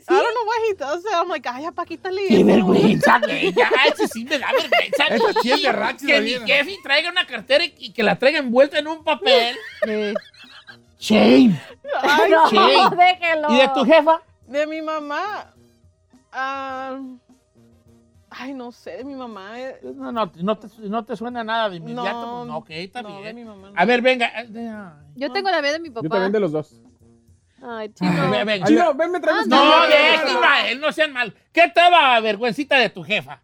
Sí. 0.00 0.04
I 0.10 0.14
don't 0.14 0.26
know 0.32 0.44
what 0.46 0.56
he 0.70 0.74
does. 0.74 1.04
I'm 1.14 1.28
like, 1.28 1.48
ay, 1.48 1.62
ya, 1.64 1.72
pa, 1.72 1.84
quítale 1.84 2.22
¡Qué 2.26 2.42
vergüenza, 2.42 3.18
güey! 3.20 3.52
Ya, 3.56 3.70
eso 3.86 4.06
sí 4.12 4.24
me 4.24 4.38
da 4.38 4.48
vergüenza. 4.52 5.04
Esta 5.08 5.40
sí 5.42 5.52
es 5.52 5.62
de 5.62 5.72
racha, 5.72 6.06
Que 6.06 6.20
mi 6.20 6.30
jefe 6.30 6.76
traiga 6.82 7.10
una 7.10 7.26
cartera 7.26 7.64
y- 7.64 7.74
y 7.78 7.92
que 7.92 8.02
la 8.02 8.18
traiga 8.18 8.38
envuelta 8.38 8.78
en 8.78 8.88
un 8.88 9.04
papel. 9.04 9.56
Sí. 9.84 10.14
¡Shame! 11.00 11.58
Ay, 12.02 12.30
no, 12.30 12.90
déjelo. 12.90 13.50
¿Y 13.50 13.56
de 13.56 13.68
tu 13.74 13.84
jefa? 13.84 14.20
De 14.46 14.66
mi 14.66 14.82
mamá. 14.82 15.52
ah, 16.32 16.98
ay, 18.30 18.54
no 18.54 18.70
sé, 18.70 18.98
de 18.98 19.04
mi 19.04 19.14
mamá. 19.14 19.58
eh, 19.58 19.80
No, 19.82 20.12
no, 20.12 20.30
no, 20.36 20.58
te, 20.58 20.68
no 20.88 21.04
te 21.04 21.16
suena 21.16 21.42
nada 21.42 21.70
de 21.70 21.76
inmediato. 21.76 22.20
No, 22.26 22.36
pues, 22.38 22.46
no, 22.48 22.56
ok, 22.58 22.66
está 22.70 23.02
no, 23.02 23.16
de 23.16 23.22
bien. 23.22 23.36
mi 23.36 23.44
mamá. 23.44 23.70
no. 23.70 23.74
A 23.76 23.84
ver, 23.84 24.02
venga. 24.02 24.26
eh, 24.42 24.46
ay. 24.54 25.06
Yo 25.16 25.32
tengo 25.32 25.50
la 25.50 25.60
vida 25.60 25.72
de 25.72 25.80
mi 25.80 25.88
Yo 25.88 25.94
papá. 25.94 26.08
también 26.08 26.32
de 26.32 26.40
los 26.40 26.52
dos. 26.52 26.80
Ay, 27.62 27.88
A 27.88 27.92
chino. 27.94 28.30
ver, 28.30 28.44
venga. 28.46 28.66
Chino, 28.66 28.94
ven, 28.94 29.10
me 29.10 29.20
traes 29.20 29.38
Ah, 29.42 29.44
No, 29.48 29.80
No, 29.80 29.86
déjenlo 29.86 30.42
a 30.44 30.68
él, 30.68 30.80
no 30.80 30.92
sean 30.92 31.12
mal. 31.12 31.34
¿Qué 31.52 31.68
te 31.68 31.80
daba 31.80 32.18
vergüencita 32.20 32.76
de 32.78 32.88
tu 32.90 33.02
jefa? 33.04 33.40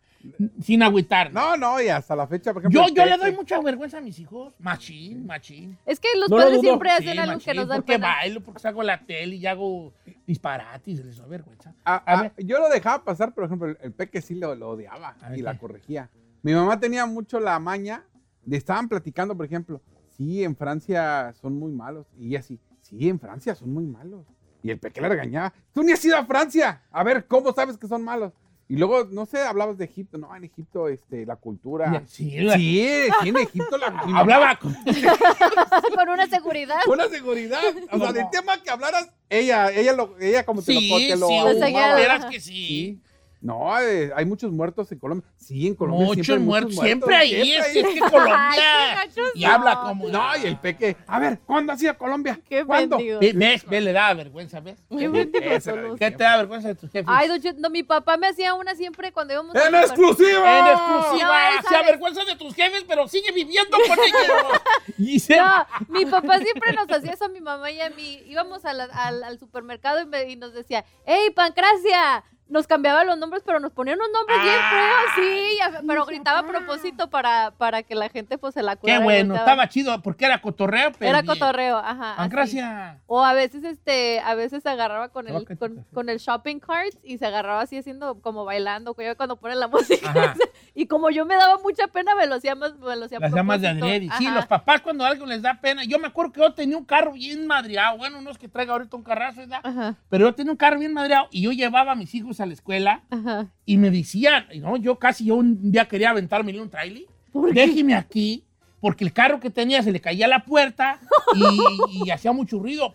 Sin 0.63 0.83
agüitar. 0.83 1.33
No, 1.33 1.57
no, 1.57 1.81
y 1.81 1.89
hasta 1.89 2.15
la 2.17 2.27
fecha, 2.27 2.53
por 2.53 2.63
ejemplo. 2.63 2.83
Yo, 2.89 2.95
yo 2.95 3.05
le 3.05 3.13
peque. 3.13 3.25
doy 3.27 3.33
mucha 3.37 3.61
vergüenza 3.61 3.99
a 3.99 4.01
mis 4.01 4.19
hijos. 4.19 4.55
Machín, 4.59 5.27
machín. 5.27 5.79
Es 5.87 6.01
que 6.01 6.09
los 6.19 6.29
No 6.29 6.37
lo 6.37 6.43
padres 6.43 6.59
dudo. 6.59 6.69
siempre 6.71 6.91
hacen 6.91 7.13
Sí, 7.13 7.19
algo 7.19 7.33
que 7.33 7.35
machín, 7.37 7.57
nos 7.57 7.69
dan 7.69 7.79
porque 7.79 7.93
pena. 7.95 8.07
bailo, 8.09 8.41
porque 8.43 8.61
salgo 8.61 8.81
a 8.81 8.85
la 8.85 9.01
tele 9.05 9.37
y 9.37 9.47
hago 9.47 9.93
disparates 10.27 10.99
y 10.99 11.03
les 11.03 11.17
doy 11.17 11.29
vergüenza. 11.29 11.75
A 11.85 12.03
ah, 12.07 12.23
ver. 12.23 12.33
yo 12.45 12.59
lo 12.59 12.69
dejaba 12.69 13.05
pasar, 13.05 13.33
por 13.35 13.45
ejemplo, 13.45 13.69
el, 13.69 13.79
el 13.81 13.93
peque 13.93 14.21
sí 14.21 14.35
lo, 14.35 14.55
lo 14.55 14.71
odiaba 14.71 15.17
A 15.21 15.29
ver, 15.31 15.39
y 15.39 15.43
la 15.43 15.53
¿qué? 15.53 15.59
corregía. 15.59 16.11
Mi 16.43 16.53
mamá 16.55 16.79
tenía 16.81 17.07
mucho 17.07 17.41
la 17.41 17.59
maña 17.59 18.05
de 18.45 18.57
estaban 18.57 18.89
platicando, 18.89 19.37
por 19.37 19.47
ejemplo, 19.47 19.81
sí, 20.17 20.45
en 20.45 20.57
Francia 20.57 21.33
son 21.41 21.59
muy 21.59 21.73
malos. 21.73 22.07
Y 22.19 22.29
ella 22.29 22.43
sí, 22.43 22.59
sí, 22.81 23.09
en 23.09 23.19
Francia 23.21 23.55
son 23.55 23.73
muy 23.73 23.85
malos. 23.85 24.25
Y 24.63 24.71
el 24.71 24.79
peque 24.79 25.01
le 25.01 25.09
regañaba, 25.09 25.53
tú 25.73 25.83
ni 25.85 25.93
has 25.93 26.05
ido 26.05 26.17
a 26.17 26.25
Francia. 26.25 26.83
A 26.91 27.05
ver, 27.05 27.27
¿cómo 27.27 27.53
sabes 27.53 27.77
que 27.79 27.87
son 27.87 28.03
malos? 28.03 28.33
Y 28.69 28.77
luego, 28.77 29.05
no 29.13 29.27
sé, 29.27 29.41
hablabas 29.43 29.79
de 29.79 29.85
Egipto. 29.85 30.19
No, 30.19 30.35
en 30.35 30.43
Egipto, 30.45 30.89
este, 30.89 31.25
la 31.25 31.37
cultura. 31.37 32.03
Sí, 32.09 32.39
la- 32.41 32.57
Sí, 32.57 32.89
sí, 33.23 33.29
en 33.29 33.37
Egipto 33.37 33.79
la 33.79 33.91
mamá- 33.91 34.19
hablaba 34.21 34.59
con... 34.59 34.75
Con 35.95 36.09
una 36.09 36.27
seguridad. 36.27 36.79
Una 36.89 37.09
seguridad. 37.09 37.61
O 37.93 37.99
sea, 37.99 38.13
del 38.13 38.29
tema 38.31 38.61
que 38.63 38.71
hablaras, 38.71 39.09
ella, 39.31 39.71
ella, 39.71 39.93
lo, 39.93 40.17
ella 40.19 40.45
como 40.45 40.63
te 40.63 40.73
Sí, 40.73 40.89
lo, 40.91 40.97
te 40.99 41.17
lo 41.17 41.29
sí, 41.29 41.63
ahumaba. 41.63 41.95
verás 41.95 42.25
que 42.27 42.41
sí. 42.41 43.01
No, 43.47 43.79
eh, 43.81 44.11
hay 44.17 44.25
muchos 44.25 44.51
muertos 44.51 44.91
en 44.91 44.99
Colombia. 44.99 45.29
Sí, 45.37 45.69
en 45.69 45.75
Colombia 45.77 46.05
Muchos 46.07 46.27
siempre 46.27 46.35
hay 46.43 46.47
muertos, 46.47 46.75
siempre 46.75 47.15
ahí, 47.17 47.45
siempre 47.71 47.81
es, 47.81 47.95
que 47.95 48.01
Colombia. 48.11 48.33
Ay, 49.01 49.09
y 49.35 49.45
habla 49.45 49.81
como. 49.83 50.09
No, 50.09 50.37
y 50.37 50.47
el 50.47 50.59
peque. 50.59 50.97
A 51.07 51.21
ver, 51.21 51.39
¿cuándo 51.47 51.73
has 51.73 51.81
ido 51.81 51.93
a 51.93 51.95
Colombia? 51.95 52.41
Qué 52.49 52.65
¿Cuándo? 52.65 52.99
Ve- 52.99 53.33
¿Ves? 53.35 53.65
¿Ves? 53.65 53.85
Le 53.85 53.93
da 53.93 54.13
vergüenza, 54.15 54.59
¿ves? 54.61 54.83
Qué 54.91 55.09
mendigos 55.09 55.47
Ese 55.47 55.61
son 55.61 55.75
era 55.75 55.83
el 55.83 55.89
los- 55.91 55.99
¿Qué 55.99 56.11
te 56.11 56.25
da 56.25 56.37
vergüenza 56.39 56.69
de 56.69 56.75
tus 56.75 56.91
jefes? 56.91 57.07
Ay, 57.09 57.29
don 57.29 57.41
no, 57.61 57.71
mi 57.71 57.85
papá 57.85 58.17
me 58.17 58.27
hacía 58.27 58.55
una 58.55 58.75
siempre 58.75 59.13
cuando 59.13 59.33
íbamos 59.35 59.55
¡En 59.55 59.75
a 59.75 59.81
exclusiva! 59.83 60.59
En 60.59 60.67
exclusiva, 60.67 61.51
No, 61.63 61.69
se 61.69 61.77
avergüenza 61.77 62.25
de 62.25 62.37
tus 62.37 62.53
jefes, 62.55 62.85
pero 62.89 63.07
sigue 63.07 63.31
viviendo 63.33 63.77
con 63.87 63.99
ellos. 63.99 64.61
y 64.99 65.21
se 65.21 65.37
No, 65.37 65.67
mi 65.89 66.05
papá 66.07 66.39
siempre 66.39 66.73
nos 66.73 66.91
hacía 66.91 67.13
eso 67.13 67.27
a 67.27 67.29
mi 67.29 67.41
mamá 67.41 67.71
y 67.71 67.81
a 67.81 67.91
mí. 67.91 68.23
Íbamos 68.27 68.65
a 68.65 68.73
la- 68.73 68.85
al, 68.87 69.23
al 69.23 69.39
supermercado 69.39 70.01
y, 70.03 70.07
me- 70.07 70.29
y 70.31 70.35
nos 70.37 70.53
decía, 70.53 70.85
¡Ey, 71.07 71.31
Pancracia! 71.31 72.25
Nos 72.49 72.67
cambiaba 72.69 73.03
los 73.05 73.19
nombres, 73.19 73.43
pero 73.45 73.59
nos 73.59 73.73
ponía 73.73 73.95
unos 73.95 74.07
nombres 74.13 74.41
bien 74.43 74.55
Ah. 74.57 74.71
feos, 74.71 75.27
sí, 75.27 75.59
pero 75.87 76.07
gritaba 76.07 76.39
a 76.41 76.47
propósito 76.47 77.11
para, 77.11 77.51
para 77.53 77.83
que 77.83 77.95
la 77.97 78.09
gente 78.09 78.39
pues 78.39 78.55
se 78.55 78.63
la 78.63 78.77
curara. 78.77 78.99
Qué 78.99 79.05
bueno, 79.05 79.35
estaba 79.35 79.69
chido, 79.69 80.01
porque 80.01 80.27
era 80.27 80.41
cotorreo, 80.41 80.93
pero. 80.99 81.11
Era 81.11 81.25
cotorreo, 81.25 81.77
ajá. 81.79 82.15
Ah, 82.17 82.29
gracias. 82.29 82.99
O 83.07 83.25
a 83.25 83.33
veces, 83.33 83.65
este, 83.65 84.21
a 84.21 84.35
veces 84.35 84.63
se 84.63 84.69
agarraba 84.69 85.09
con 85.09 85.27
el, 85.29 85.45
con, 85.59 85.85
con 85.93 86.09
el 86.09 86.19
shopping 86.19 86.61
cart 86.61 86.95
y 87.03 87.19
se 87.19 87.27
agarraba 87.27 87.63
así 87.63 87.79
haciendo 87.79 88.21
como 88.21 88.45
bailando, 88.45 88.95
cuando 89.17 89.37
pone 89.37 89.57
la 89.57 89.67
música. 89.69 90.35
Y 90.75 90.87
como 90.87 91.11
yo 91.11 91.27
me 91.27 91.35
daba 91.37 91.59
mucha 91.59 91.89
pena, 91.89 92.15
me 92.15 92.27
lo 92.27 92.37
hacía 92.37 92.55
más, 92.55 92.77
me 92.79 92.95
lo 92.97 93.07
hacía 93.07 93.19
Las 93.19 93.33
llamas 93.33 93.61
de. 93.61 94.09
Sí, 94.19 94.31
los 94.31 94.47
papás 94.47 94.81
cuando 94.83 95.05
a 95.05 95.09
alguien 95.09 95.29
les 95.29 95.43
da 95.43 95.61
pena. 95.61 95.83
Yo 95.85 95.99
me 95.99 96.07
acuerdo 96.07 96.33
que 96.33 96.41
yo 96.41 96.53
tenía 96.55 96.77
un 96.77 96.85
carro 96.85 97.13
bien 97.13 97.47
madreado. 97.47 97.97
Bueno, 97.99 98.21
no 98.21 98.31
es 98.31 98.39
que 98.39 98.49
traiga 98.49 98.73
ahorita 98.75 98.97
un 98.97 99.03
carrazo, 99.03 99.41
¿verdad? 99.41 99.61
Ajá, 99.65 99.95
Pero 100.09 100.27
yo 100.27 100.35
tenía 100.35 100.53
un 100.53 100.57
carro 100.59 100.79
bien 100.79 100.93
madreado 100.93 101.27
y 101.31 101.43
yo 101.43 101.51
llevaba 101.53 101.93
a 101.93 101.95
mis 101.97 102.15
hijos 102.15 102.36
a 102.41 102.47
la 102.47 102.53
escuela 102.53 103.03
ajá. 103.11 103.49
y 103.65 103.77
me 103.77 103.91
decían, 103.91 104.47
no, 104.61 104.77
yo 104.77 104.99
casi 104.99 105.27
yo 105.27 105.37
un 105.37 105.71
día 105.71 105.87
quería 105.87 106.11
aventarme 106.11 106.53
en 106.53 106.61
un 106.61 106.71
trailer. 106.71 107.05
Déjeme 107.53 107.95
aquí, 107.95 108.45
porque 108.81 109.05
el 109.05 109.13
carro 109.13 109.41
que 109.41 109.51
tenía 109.51 109.83
se 109.83 109.93
le 109.93 110.01
caía 110.01 110.29
la 110.29 110.45
puerta 110.45 111.01
y, 111.35 112.07
y 112.07 112.11
hacía 112.11 112.33
mucho 112.33 112.59
ruido. 112.59 112.93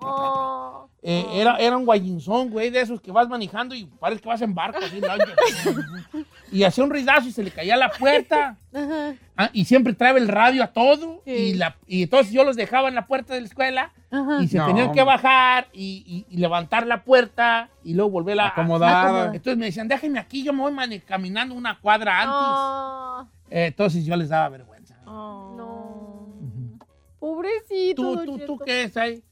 Oh. 0.00 0.88
Eh, 1.02 1.26
era, 1.34 1.56
era 1.58 1.76
un 1.76 1.84
guayinzón, 1.84 2.50
güey, 2.50 2.70
de 2.70 2.80
esos 2.80 3.00
que 3.00 3.12
vas 3.12 3.28
manejando 3.28 3.74
y 3.74 3.84
parece 3.84 4.22
que 4.22 4.28
vas 4.28 4.40
en 4.40 4.54
barco. 4.54 4.78
Así, 4.82 5.00
¿no? 5.00 6.24
y 6.54 6.64
hacía 6.64 6.84
un 6.84 6.90
ruidazo 6.90 7.28
y 7.28 7.32
se 7.32 7.42
le 7.42 7.50
caía 7.50 7.76
la 7.76 7.90
puerta. 7.90 8.56
Ajá, 8.74 9.14
Ah, 9.36 9.50
y 9.52 9.64
siempre 9.64 9.94
trae 9.94 10.16
el 10.16 10.28
radio 10.28 10.62
a 10.62 10.68
todo. 10.68 11.20
Sí. 11.24 11.32
Y, 11.32 11.54
la, 11.54 11.76
y 11.88 12.04
entonces 12.04 12.32
yo 12.32 12.44
los 12.44 12.54
dejaba 12.54 12.88
en 12.88 12.94
la 12.94 13.06
puerta 13.08 13.34
de 13.34 13.40
la 13.40 13.46
escuela 13.48 13.92
ajá. 14.10 14.40
y 14.40 14.46
se 14.46 14.58
No, 14.58 14.66
tenían 14.66 14.92
que 14.92 15.02
bajar 15.02 15.66
y, 15.72 16.04
y- 16.28 16.32
y 16.32 16.38
levantar 16.38 16.86
la 16.86 17.02
puerta 17.02 17.68
y 17.82 17.94
luego 17.94 18.10
volverla 18.10 18.44
a 18.44 18.48
Acomodada. 18.50 19.26
Entonces 19.34 19.56
me 19.58 19.66
decían, 19.66 19.88
déjenme 19.88 20.20
aquí, 20.20 20.44
yo 20.44 20.52
me 20.52 20.60
voy 20.62 21.00
caminando 21.00 21.52
una 21.56 21.80
cuadra 21.80 22.20
antes. 22.20 22.36
Oh, 22.38 23.28
Eh, 23.50 23.66
entonces 23.66 24.04
yo 24.04 24.14
les 24.14 24.28
daba 24.28 24.48
vergüenza. 24.50 24.96
Oh. 25.04 25.54
no. 25.56 26.74
Pobrecito. 27.18 28.02
¿Tú, 28.02 28.14
don 28.16 28.26
tú, 28.26 28.38
Cheto. 28.38 28.46
tú 28.46 28.58
qué 28.64 28.82
es 28.84 28.96
ahí? 28.96 29.22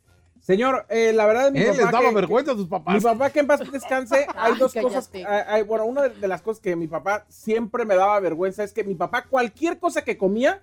Señor, 0.43 0.87
eh, 0.89 1.13
la 1.13 1.25
verdad, 1.27 1.53
mi 1.53 1.61
Él 1.61 1.69
papá. 1.69 1.77
les 1.83 1.91
daba 1.93 2.09
que- 2.09 2.15
vergüenza 2.17 2.51
a 2.51 2.55
sus 2.55 2.65
Mi 2.65 2.71
papás. 2.71 3.03
papá, 3.03 3.31
que 3.31 3.41
en 3.41 3.47
paz 3.47 3.61
descanse, 3.73 4.27
hay 4.37 4.53
Ay, 4.55 4.59
dos 4.59 4.75
cosas. 4.75 5.09
hay- 5.15 5.25
hay- 5.25 5.63
bueno, 5.63 5.85
una 5.87 6.09
de, 6.09 6.27
las 6.29 6.43
cosas 6.43 6.61
que 6.61 6.75
mi 6.75 6.89
papá 6.89 7.25
siempre 7.29 7.85
me 7.85 7.95
daba 7.95 8.19
vergüenza 8.19 8.65
es 8.65 8.73
que 8.73 8.83
mi 8.83 8.97
papá, 8.97 9.25
cualquier 9.31 9.79
cosa 9.79 10.03
que 10.03 10.19
comía, 10.19 10.63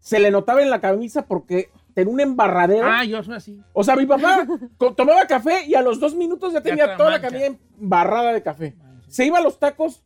se 0.00 0.18
le 0.18 0.32
notaba 0.32 0.60
en 0.60 0.70
la 0.70 0.80
camisa 0.80 1.24
porque 1.26 1.70
tenía 1.94 2.12
un 2.12 2.18
embarradero. 2.18 2.84
Ah, 2.90 3.04
yo 3.04 3.22
soy 3.22 3.36
así. 3.36 3.60
O 3.72 3.84
sea, 3.84 3.94
mi 3.94 4.06
papá 4.06 4.44
tomaba 4.96 5.24
café 5.28 5.66
y 5.66 5.76
a 5.76 5.82
los 5.82 6.00
dos 6.00 6.16
minutos 6.16 6.52
ya 6.52 6.60
tenía 6.60 6.96
toda 6.96 7.10
la 7.10 7.20
camisa 7.20 7.46
embarrada 7.78 8.32
de 8.32 8.42
café. 8.42 8.74
Se 9.06 9.24
iba 9.24 9.38
a 9.38 9.42
los 9.42 9.60
tacos, 9.60 10.02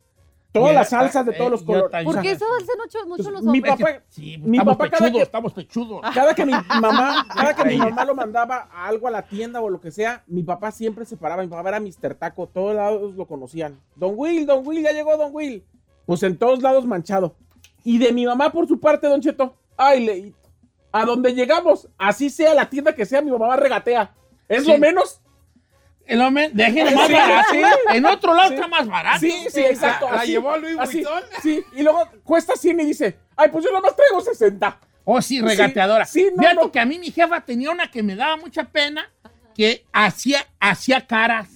todas 0.51 0.73
las 0.73 0.89
salsas 0.89 1.25
de 1.25 1.31
eh, 1.33 1.35
todos 1.37 1.51
los 1.51 1.59
yo 1.61 1.65
colores. 1.67 1.91
también. 1.91 2.07
O 2.07 2.11
¿Por 2.11 2.13
sea, 2.15 2.21
qué 2.23 2.31
eso 2.31 2.45
hacen 2.59 2.75
mucho, 2.77 3.05
mucho 3.07 3.31
los 3.31 3.43
mi 3.43 3.57
hombres? 3.59 3.75
papá- 3.77 4.01
Sí, 4.09 4.37
Mi 4.39 4.57
estamos 4.57 4.77
papá 4.77 4.89
cada 4.89 4.97
pechudos, 5.05 5.17
que- 5.17 5.23
estamos 5.23 5.53
pechudos. 5.53 6.01
Cada 6.13 6.33
que 6.35 6.45
mi 6.45 6.51
mamá, 6.81 7.27
cada 7.33 7.55
que 7.55 7.65
mi 7.65 7.77
mamá 7.77 8.05
lo 8.05 8.15
mandaba 8.15 8.69
a 8.71 8.87
algo 8.87 9.07
a 9.07 9.11
la 9.11 9.21
tienda 9.21 9.61
o 9.61 9.69
lo 9.69 9.79
que 9.81 9.91
sea, 9.91 10.23
mi 10.27 10.43
papá 10.43 10.71
siempre 10.71 11.05
se 11.05 11.17
paraba. 11.17 11.43
Mi 11.43 11.47
papá 11.49 11.69
era 11.69 11.79
Mr. 11.79 12.15
Taco, 12.15 12.47
todos 12.47 12.75
lados 12.75 13.13
lo 13.15 13.25
conocían. 13.27 13.79
Don 13.95 14.13
Will, 14.15 14.45
Don 14.45 14.65
Will, 14.67 14.83
ya 14.83 14.91
llegó 14.93 15.15
Don 15.17 15.29
Will. 15.33 15.63
Pues 16.05 16.23
en 16.23 16.37
todos 16.37 16.61
lados 16.61 16.85
manchado. 16.85 17.35
Y 17.83 17.97
de 17.99 18.11
mi 18.13 18.25
mamá 18.25 18.51
por 18.51 18.67
su 18.67 18.79
parte, 18.79 19.07
Don 19.07 19.21
Cheto. 19.21 19.55
Ay, 19.75 20.05
Leito. 20.05 20.37
A 20.91 21.05
donde 21.05 21.33
llegamos, 21.33 21.87
así 21.97 22.29
sea 22.29 22.53
la 22.55 22.69
tienda 22.69 22.95
que 22.95 23.05
sea, 23.05 23.21
mi 23.21 23.29
mamá 23.29 23.55
regatea. 23.57 24.15
Es 24.47 24.63
Sí. 24.63 24.71
lo 24.71 24.77
menos. 24.77 25.21
El 26.07 26.21
hombre, 26.21 26.49
déjenlo 26.53 26.91
más 26.91 27.11
barato. 27.11 27.47
sí. 27.51 27.61
En 27.93 28.05
otro 28.05 28.33
lado 28.33 28.53
está 28.53 28.67
más 28.67 28.87
barato. 28.87 29.19
Sí, 29.19 29.33
sí, 29.49 29.59
exacto. 29.61 30.07
¿La 30.11 30.21
así, 30.21 30.31
llevó 30.31 30.51
a 30.51 30.57
Louis 30.57 30.77
así, 30.79 30.97
Vuitton? 30.97 31.23
Sí, 31.43 31.63
y 31.75 31.83
luego 31.83 32.07
cuesta 32.23 32.53
100 32.55 32.79
y 32.79 32.85
dice, 32.85 33.17
ay, 33.35 33.49
pues 33.51 33.65
yo 33.65 33.71
nomás 33.71 33.95
traigo 33.95 34.21
60. 34.21 34.79
Oh, 35.03 35.21
sí, 35.21 35.41
regateadora. 35.41 36.05
Sí, 36.05 36.21
sí, 36.21 36.27
no, 36.35 36.41
Fíjate 36.41 36.55
no. 36.61 36.71
que 36.71 36.79
a 36.79 36.85
mí 36.85 36.97
mi 36.99 37.11
jefa 37.11 37.41
tenía 37.41 37.71
una 37.71 37.89
que 37.91 38.03
me 38.03 38.15
daba 38.15 38.37
mucha 38.37 38.63
pena, 38.63 39.09
que 39.55 39.85
hacía, 39.93 40.45
hacía 40.59 41.05
caras. 41.05 41.49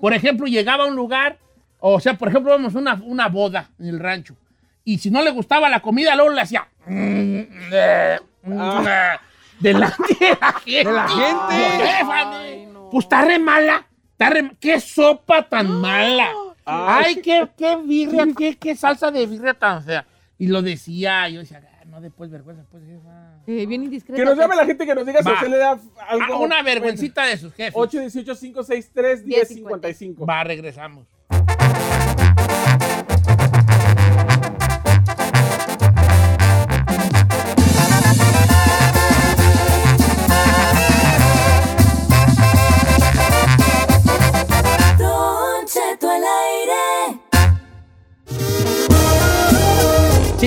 Por 0.00 0.12
ejemplo, 0.12 0.46
llegaba 0.46 0.84
a 0.84 0.86
un 0.86 0.94
lugar, 0.96 1.38
o 1.80 1.98
sea, 2.00 2.14
por 2.14 2.28
ejemplo, 2.28 2.52
vamos 2.52 2.74
a 2.74 2.78
una, 2.78 2.94
una 3.04 3.28
boda 3.28 3.68
en 3.78 3.86
el 3.88 3.98
rancho, 4.00 4.36
y 4.84 4.98
si 4.98 5.10
no 5.10 5.22
le 5.22 5.30
gustaba 5.30 5.68
la 5.68 5.80
comida, 5.80 6.14
luego 6.14 6.30
le 6.30 6.40
hacía... 6.40 6.68
mm, 6.86 7.40
eh, 7.72 8.18
mm, 8.42 8.58
Ah. 8.60 9.20
Delante 9.60 10.14
de 10.20 10.36
la 10.40 10.52
gente. 10.52 10.84
De 10.88 10.92
la 10.92 11.08
gente. 11.08 11.64
Me- 12.06 12.67
Pues 12.90 13.04
está 13.04 13.24
re 13.24 13.38
mala. 13.38 13.86
Está 14.12 14.30
re- 14.30 14.56
¿Qué 14.60 14.80
sopa 14.80 15.48
tan 15.48 15.80
mala? 15.80 16.30
Ay, 16.64 17.16
qué, 17.22 17.48
qué 17.56 17.76
birria, 17.76 18.26
qué, 18.36 18.56
qué 18.56 18.76
salsa 18.76 19.10
de 19.10 19.26
birria 19.26 19.54
tan 19.54 19.82
fea. 19.82 20.06
Y 20.38 20.48
lo 20.48 20.60
decía, 20.62 21.28
yo 21.28 21.40
decía, 21.40 21.62
"Ah, 21.80 21.84
no 21.86 22.00
después 22.00 22.30
vergüenza, 22.30 22.64
pues 22.70 22.84
jefa. 22.84 23.36
Eh, 23.46 23.64
bien 23.66 23.84
indiscreto. 23.84 24.18
Que 24.20 24.24
nos 24.26 24.36
llame 24.36 24.54
la 24.56 24.66
gente 24.66 24.84
que 24.84 24.94
nos 24.94 25.06
diga 25.06 25.22
si 25.22 25.30
usted 25.30 25.48
le 25.48 25.56
da 25.56 25.70
algo. 26.08 26.34
Ah, 26.34 26.38
una 26.38 26.62
vergüencita 26.62 27.24
de 27.24 27.38
sus 27.38 27.54
jefes. 27.54 27.74
818-563-1055. 27.74 30.28
Va, 30.28 30.44
regresamos. 30.44 31.06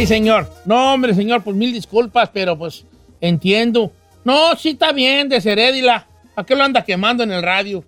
Sí, 0.02 0.08
señor. 0.08 0.52
No, 0.66 0.96
hombre, 0.96 1.14
señor, 1.14 1.44
pues 1.44 1.56
mil 1.56 1.72
disculpas, 1.72 2.28
pero 2.34 2.58
pues 2.58 2.86
entiendo. 3.20 3.92
No, 4.24 4.56
sí 4.56 4.70
está 4.70 4.92
bien, 4.92 5.30
desherédila. 5.30 6.08
¿A 6.36 6.44
qué 6.44 6.56
lo 6.56 6.64
anda 6.64 6.84
quemando 6.84 7.22
en 7.22 7.32
el 7.32 7.44
radio? 7.44 7.86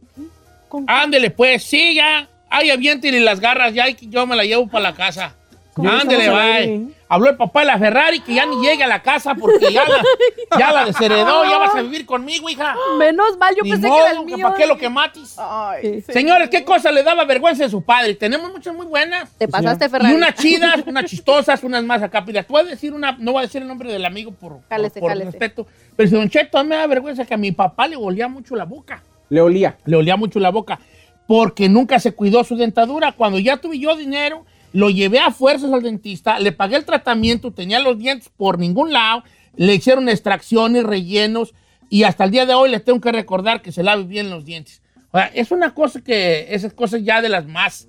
Ándele, 0.85 1.31
pues, 1.31 1.63
sí, 1.63 1.95
ya. 1.95 2.29
Ay, 2.51 2.69
aviéntele 2.69 3.19
las 3.19 3.39
garras 3.39 3.73
ya 3.73 3.89
y 3.89 3.97
yo 4.01 4.27
me 4.27 4.35
la 4.35 4.43
llevo 4.43 4.67
para 4.67 4.91
la 4.91 4.93
casa. 4.93 5.35
Ándele, 5.75 6.27
aire. 6.29 6.81
Habló 7.09 7.29
el 7.29 7.37
papá 7.37 7.59
de 7.61 7.65
la 7.67 7.77
Ferrari 7.77 8.19
que 8.21 8.33
ya 8.33 8.45
ni 8.45 8.55
llegue 8.61 8.83
a 8.83 8.87
la 8.87 9.01
casa 9.03 9.35
porque 9.35 9.71
ya 9.71 9.83
la, 9.87 10.03
ya 10.59 10.71
la 10.71 10.85
desheredó. 10.85 11.43
Ya 11.45 11.57
vas 11.59 11.75
a 11.75 11.81
vivir 11.81 12.05
conmigo, 12.05 12.49
hija. 12.49 12.75
Menos 12.97 13.37
mal, 13.37 13.53
yo 13.55 13.63
Ni 13.63 13.71
pensé 13.71 13.87
modo, 13.87 13.97
que 13.99 14.09
era 14.09 14.19
el 14.19 14.25
mío. 14.25 14.37
¿Para 14.41 14.55
qué 14.55 14.65
lo 14.65 14.77
que 14.77 14.89
matis? 14.89 15.35
Ay, 15.37 16.01
sí. 16.01 16.11
Señores, 16.11 16.49
¿qué 16.49 16.63
cosa 16.65 16.91
le 16.91 17.03
daba 17.03 17.23
vergüenza 17.25 17.65
a 17.65 17.69
su 17.69 17.83
padre? 17.83 18.15
Tenemos 18.15 18.51
muchas 18.51 18.73
muy 18.73 18.85
buenas. 18.87 19.29
Te 19.37 19.47
pasaste, 19.47 19.85
Y 19.85 19.89
Ferrari. 19.89 20.15
unas 20.15 20.33
chidas, 20.35 20.81
unas 20.87 21.05
chistosas, 21.05 21.63
unas 21.63 21.83
más 21.83 22.01
acá. 22.01 22.23
A 22.27 22.63
decir 22.63 22.93
una, 22.93 23.15
no 23.19 23.33
voy 23.33 23.39
a 23.39 23.45
decir 23.45 23.61
el 23.61 23.67
nombre 23.67 23.91
del 23.91 24.05
amigo 24.05 24.31
por, 24.31 24.53
por- 24.53 24.67
Cálese, 24.67 24.99
por 24.99 25.09
cálese. 25.09 25.31
respeto. 25.31 25.67
Pero 25.95 26.09
si 26.09 26.15
Don 26.15 26.29
Cheto, 26.29 26.57
a 26.57 26.63
mí 26.63 26.69
me 26.69 26.75
da 26.77 26.87
vergüenza 26.87 27.25
que 27.25 27.33
a 27.33 27.37
mi 27.37 27.51
papá 27.51 27.87
le 27.87 27.95
olía 27.95 28.27
mucho 28.27 28.55
la 28.55 28.65
boca. 28.65 29.03
Le 29.29 29.39
olía. 29.41 29.77
Le 29.85 29.97
olía 29.97 30.15
mucho 30.15 30.39
la 30.39 30.49
boca. 30.49 30.79
Porque 31.27 31.69
nunca 31.69 31.99
se 31.99 32.13
cuidó 32.13 32.43
su 32.43 32.55
dentadura. 32.55 33.11
Cuando 33.11 33.37
ya 33.39 33.57
tuve 33.57 33.77
yo 33.79 33.95
dinero, 33.95 34.45
lo 34.73 34.89
llevé 34.89 35.19
a 35.19 35.31
fuerzas 35.31 35.71
al 35.71 35.81
dentista, 35.83 36.39
le 36.39 36.51
pagué 36.51 36.75
el 36.75 36.85
tratamiento, 36.85 37.51
tenía 37.51 37.79
los 37.79 37.97
dientes 37.97 38.29
por 38.35 38.59
ningún 38.59 38.91
lado, 38.91 39.23
le 39.55 39.75
hicieron 39.75 40.09
extracciones, 40.09 40.83
rellenos, 40.83 41.53
y 41.89 42.03
hasta 42.03 42.23
el 42.25 42.31
día 42.31 42.45
de 42.45 42.55
hoy 42.55 42.69
le 42.71 42.79
tengo 42.79 42.99
que 42.99 43.11
recordar 43.11 43.61
que 43.61 43.71
se 43.71 43.83
lave 43.83 44.03
bien 44.03 44.29
los 44.31 44.43
dientes. 44.45 44.81
O 45.11 45.17
sea, 45.17 45.27
es 45.27 45.51
una 45.51 45.75
cosa 45.75 46.01
que, 46.01 46.47
esas 46.49 46.73
cosas 46.73 47.03
ya 47.03 47.21
de 47.21 47.29
las 47.29 47.45
más, 47.45 47.87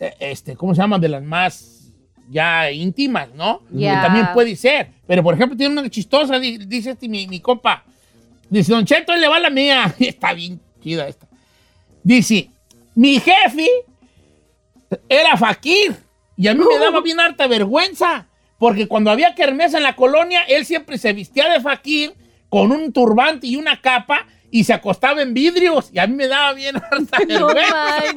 eh, 0.00 0.14
este, 0.18 0.56
¿cómo 0.56 0.74
se 0.74 0.80
llaman? 0.80 1.00
De 1.00 1.10
las 1.10 1.22
más 1.22 1.92
ya 2.30 2.70
íntimas, 2.70 3.28
¿no? 3.34 3.60
Ya. 3.70 3.96
Que 3.96 4.00
también 4.06 4.28
puede 4.32 4.56
ser. 4.56 4.92
Pero, 5.06 5.22
por 5.22 5.34
ejemplo, 5.34 5.58
tiene 5.58 5.78
una 5.78 5.90
chistosa, 5.90 6.38
di- 6.38 6.56
dice 6.56 6.92
este 6.92 7.06
mi, 7.06 7.26
mi 7.26 7.38
compa. 7.40 7.84
Dice, 8.48 8.72
Don 8.72 8.86
Cheto, 8.86 9.12
ahí 9.12 9.20
le 9.20 9.28
va 9.28 9.38
la 9.38 9.50
mía. 9.50 9.94
Está 10.00 10.32
bien 10.32 10.58
chida 10.82 11.06
esta. 11.06 11.26
Dice, 12.02 12.48
mi 12.94 13.20
jefe 13.20 13.68
era 15.08 15.36
faquir 15.36 15.96
y 16.36 16.48
a 16.48 16.54
mí 16.54 16.64
me 16.68 16.78
daba 16.78 17.00
bien 17.00 17.20
harta 17.20 17.46
vergüenza 17.46 18.26
porque 18.58 18.88
cuando 18.88 19.10
había 19.10 19.34
kermés 19.34 19.74
en 19.74 19.82
la 19.82 19.96
colonia, 19.96 20.42
él 20.48 20.64
siempre 20.64 20.98
se 20.98 21.12
vestía 21.12 21.48
de 21.50 21.60
faquir 21.60 22.14
con 22.48 22.72
un 22.72 22.92
turbante 22.92 23.46
y 23.46 23.56
una 23.56 23.80
capa 23.80 24.26
y 24.50 24.64
se 24.64 24.72
acostaba 24.72 25.20
en 25.22 25.34
vidrios 25.34 25.90
y 25.92 25.98
a 25.98 26.06
mí 26.06 26.14
me 26.14 26.28
daba 26.28 26.52
bien 26.54 26.76
harta 26.76 27.18
vergüenza. 27.28 28.14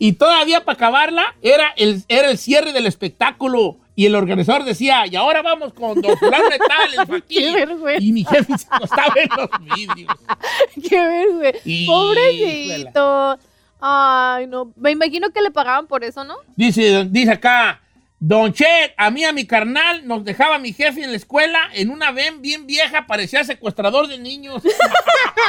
Y 0.00 0.12
todavía 0.12 0.64
para 0.64 0.74
acabarla 0.74 1.34
era 1.42 1.72
el, 1.76 2.02
era 2.08 2.30
el 2.30 2.38
cierre 2.38 2.72
del 2.72 2.86
espectáculo. 2.86 3.78
Y 3.96 4.06
el 4.06 4.14
organizador 4.14 4.64
decía, 4.64 5.06
y 5.08 5.16
ahora 5.16 5.42
vamos 5.42 5.72
con 5.72 6.00
Don 6.00 6.16
Fulano 6.18 6.48
de 6.50 6.58
Tal, 6.58 6.94
el 7.00 7.06
faquir. 7.20 7.68
Y 8.00 8.12
mi 8.12 8.24
jefe 8.24 8.56
se 8.56 8.66
acostaba 8.70 9.14
en 9.16 9.28
los 9.36 9.50
vidrios. 9.74 10.12
Qué 10.88 11.00
vergüenza. 11.00 11.58
Híjole. 11.64 12.22
Pobrecito. 12.22 13.38
Ay, 13.80 14.46
no. 14.46 14.72
Me 14.76 14.90
imagino 14.90 15.30
que 15.30 15.40
le 15.40 15.50
pagaban 15.50 15.86
por 15.86 16.04
eso, 16.04 16.24
¿no? 16.24 16.36
Dice, 16.56 17.06
dice 17.10 17.32
acá, 17.32 17.80
Don 18.20 18.52
Chet, 18.52 18.94
a 18.96 19.10
mí, 19.10 19.24
a 19.24 19.32
mi 19.32 19.46
carnal, 19.46 20.06
nos 20.06 20.24
dejaba 20.24 20.58
mi 20.58 20.72
jefe 20.72 21.04
en 21.04 21.12
la 21.12 21.16
escuela 21.16 21.58
en 21.72 21.90
una 21.90 22.10
ven 22.10 22.42
bien 22.42 22.66
vieja, 22.66 23.06
parecía 23.06 23.44
secuestrador 23.44 24.08
de 24.08 24.18
niños. 24.18 24.62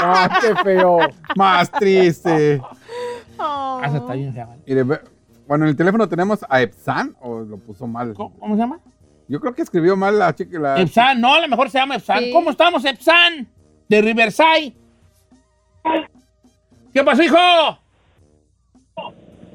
Ah, 0.02 0.40
qué 0.40 0.56
feo. 0.64 1.00
Más 1.36 1.70
triste. 1.72 2.62
Oh. 3.38 3.82
Ah, 3.84 3.90
bueno, 5.46 5.66
en 5.66 5.70
el 5.72 5.76
teléfono 5.76 6.08
tenemos 6.08 6.46
a 6.48 6.62
Epsan 6.62 7.18
o 7.20 7.42
lo 7.42 7.58
puso 7.58 7.86
mal. 7.86 8.14
¿Cómo, 8.14 8.34
cómo 8.40 8.56
se 8.56 8.62
llama? 8.62 8.80
Yo 9.28 9.42
creo 9.42 9.54
que 9.54 9.62
escribió 9.62 9.98
mal 9.98 10.18
la 10.18 10.34
chica. 10.34 10.58
La... 10.58 10.80
Epsan, 10.80 11.20
no, 11.20 11.34
a 11.34 11.42
lo 11.42 11.50
mejor 11.50 11.70
se 11.70 11.80
llama 11.80 11.98
Epsan. 11.98 12.20
Sí. 12.20 12.32
¿Cómo 12.32 12.52
estamos, 12.52 12.86
Epsan? 12.86 13.46
De 13.90 14.02
Riverside. 14.02 14.74
¿Qué 16.94 17.04
pasó, 17.04 17.24
hijo? 17.24 17.38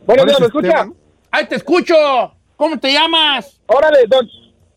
Bueno, 0.07 0.23
¿Cuál 0.23 0.31
es 0.31 0.40
¿me 0.40 0.47
escucha? 0.47 0.88
Ay, 1.31 1.47
te 1.47 1.57
escucho. 1.57 1.95
¿Cómo 2.57 2.79
te 2.79 2.93
llamas? 2.93 3.61
Órale, 3.67 4.01
don, 4.07 4.29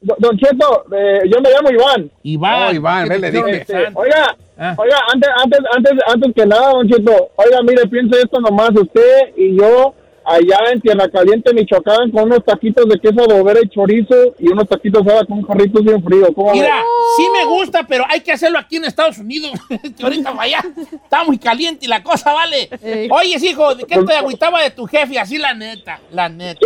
don, 0.02 0.38
Cheto, 0.38 0.86
eh, 0.96 1.22
yo 1.32 1.40
me 1.42 1.52
llamo 1.52 1.70
Iván. 1.70 2.12
Iván. 2.24 2.70
Oh, 2.70 2.74
Iván, 2.74 3.08
le 3.10 3.16
¿Qué 3.16 3.22
te 3.22 3.32
dije. 3.32 3.58
Este, 3.62 3.88
oiga, 3.94 4.36
Ah. 4.60 4.74
oiga, 4.78 4.98
antes, 5.13 5.30
antes, 5.44 5.60
antes, 5.76 5.94
antes 6.08 6.34
que 6.36 6.46
nada, 6.48 6.72
don 6.72 6.88
Cheto, 6.90 7.30
oiga, 7.36 7.62
mire, 7.62 7.88
piense 7.88 8.18
esto 8.20 8.40
nomás, 8.40 8.72
usted 8.72 9.34
y 9.36 9.56
yo 9.60 9.94
allá 10.28 10.72
en 10.74 10.82
Tierra 10.82 11.08
Caliente, 11.10 11.54
Michoacán, 11.54 12.12
con 12.12 12.24
unos 12.24 12.44
taquitos 12.44 12.86
de 12.88 13.00
queso 13.00 13.24
adobera 13.24 13.60
y 13.63 13.70
chorizo 13.70 14.36
y 14.40 14.50
unos 14.50 14.68
taquitos 14.68 15.02
ahora 15.08 15.26
con 15.26 15.42
jarritos 15.44 15.84
bien 15.84 16.04
frío. 16.04 16.28
Mira, 16.54 16.84
sí 17.16 17.26
me 17.34 17.46
gusta, 17.46 17.84
pero 17.88 18.04
hay 18.10 18.20
que 18.22 18.32
hacerlo 18.34 18.60
aquí 18.60 18.76
en 18.76 18.86
Estados 18.86 19.18
Unidos. 19.18 19.52
que 19.98 20.04
ahorita 20.04 20.32
para 20.32 20.44
allá 20.44 20.60
está 20.92 21.24
muy 21.24 21.38
caliente 21.38 21.86
y 21.86 21.90
la 21.90 22.04
cosa 22.04 22.34
vale. 22.34 22.70
Ey. 22.84 23.08
Oye, 23.12 23.38
hijo, 23.42 23.74
¿de 23.76 23.86
qué 23.86 23.98
te 24.04 24.13
agüitaba 24.13 24.62
de 24.62 24.72
tu 24.72 24.86
jefe? 24.86 25.18
Así 25.18 25.38
la 25.38 25.54
neta, 25.54 26.00
la 26.12 26.28
neta. 26.30 26.60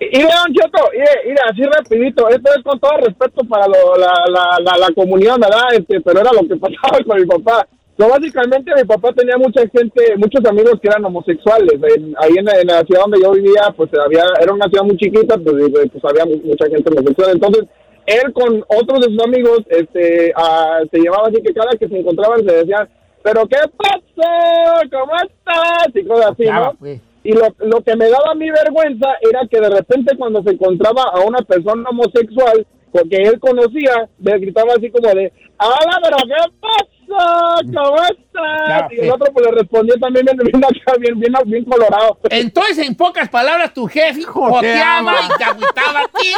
Y, 0.00 0.18
vea, 0.18 0.36
don 0.44 0.52
Cheto, 0.52 0.90
mire, 0.92 1.40
así 1.50 1.62
rapidito, 1.62 2.28
esto 2.28 2.50
es 2.56 2.62
con 2.64 2.78
todo 2.80 2.96
respeto 2.98 3.42
para 3.48 3.66
lo- 3.68 3.96
la, 3.96 4.12
la, 4.28 4.58
la, 4.60 4.76
la 4.88 4.94
comunidad, 4.94 5.38
¿verdad? 5.38 5.72
Este, 5.72 6.00
pero 6.00 6.20
era 6.20 6.32
lo 6.32 6.40
que 6.46 6.56
pasaba 6.56 6.98
con 7.06 7.20
mi 7.20 7.26
papá. 7.26 7.66
So, 7.96 8.08
básicamente 8.08 8.72
mi 8.74 8.84
papá 8.84 9.12
tenía 9.12 9.36
mucha 9.38 9.60
gente, 9.68 10.16
muchos 10.16 10.44
amigos 10.46 10.74
que 10.82 10.88
eran 10.88 11.04
homosexuales. 11.04 11.74
En- 11.96 12.14
ahí 12.18 12.32
en, 12.36 12.44
la- 12.44 12.60
en 12.60 12.66
la 12.66 12.82
ciudad 12.82 13.02
donde 13.02 13.20
yo 13.22 13.30
vivía, 13.32 13.72
pues 13.76 13.88
había, 14.04 14.24
era 14.42 14.52
una 14.52 14.66
ciudad 14.68 14.82
muy 14.84 14.96
chiquita, 14.96 15.36
pues, 15.38 15.54
pues 15.92 16.04
había 16.04 16.24
mu- 16.24 16.42
mucha 16.44 16.66
gente 16.66 16.90
homosexual. 16.90 17.30
Entonces, 17.34 17.64
él 18.06 18.32
con 18.32 18.64
otros 18.68 19.00
de 19.00 19.12
sus 19.14 19.22
amigos, 19.24 19.60
este, 19.68 20.32
ah, 20.36 20.80
se 20.90 20.98
llevaba 20.98 21.28
así 21.28 21.40
que 21.40 21.54
cada 21.54 21.70
que 21.78 21.88
se 21.88 21.98
encontraban 21.98 22.40
se 22.46 22.54
decían, 22.56 22.88
pero 23.22 23.46
¿qué 23.46 23.56
pasó? 23.76 24.88
¿Cómo 24.90 25.12
estás? 25.16 25.88
Y 25.94 26.04
cosas 26.04 26.32
así, 26.32 26.44
¿no? 26.46 26.74
pues. 26.78 27.00
Y 27.22 27.32
lo, 27.32 27.46
lo 27.60 27.80
que 27.80 27.96
me 27.96 28.10
daba 28.10 28.34
mi 28.34 28.50
vergüenza 28.50 29.08
era 29.22 29.46
que 29.50 29.58
de 29.60 29.70
repente 29.70 30.14
cuando 30.18 30.42
se 30.42 30.50
encontraba 30.50 31.04
a 31.04 31.20
una 31.20 31.38
persona 31.38 31.88
homosexual, 31.88 32.66
porque 32.92 33.16
él 33.16 33.40
conocía, 33.40 34.08
le 34.20 34.38
gritaba 34.38 34.74
así 34.74 34.90
como 34.90 35.08
de, 35.14 35.32
¡Hala, 35.58 36.00
pero 36.02 36.16
qué 36.26 36.52
pasó! 36.60 36.86
Pasa? 37.16 37.62
¿Cómo 37.64 38.02
estás? 38.02 38.92
Y 38.92 39.00
el 39.00 39.10
otro 39.10 39.32
pues 39.32 39.46
le 39.46 39.52
respondió 39.52 39.94
también 40.00 40.26
bien, 40.26 40.36
bien, 40.36 40.64
acá, 40.64 40.96
bien, 40.98 41.18
bien, 41.18 41.32
bien 41.46 41.64
colorado. 41.64 42.18
Entonces, 42.30 42.78
en 42.86 42.94
pocas 42.94 43.28
palabras, 43.28 43.72
tu 43.72 43.86
jefe 43.86 44.22
joteaba 44.22 45.14
y 45.24 45.38
te 45.38 45.44
agüitaba 45.44 46.00
a 46.00 46.08
ti. 46.08 46.32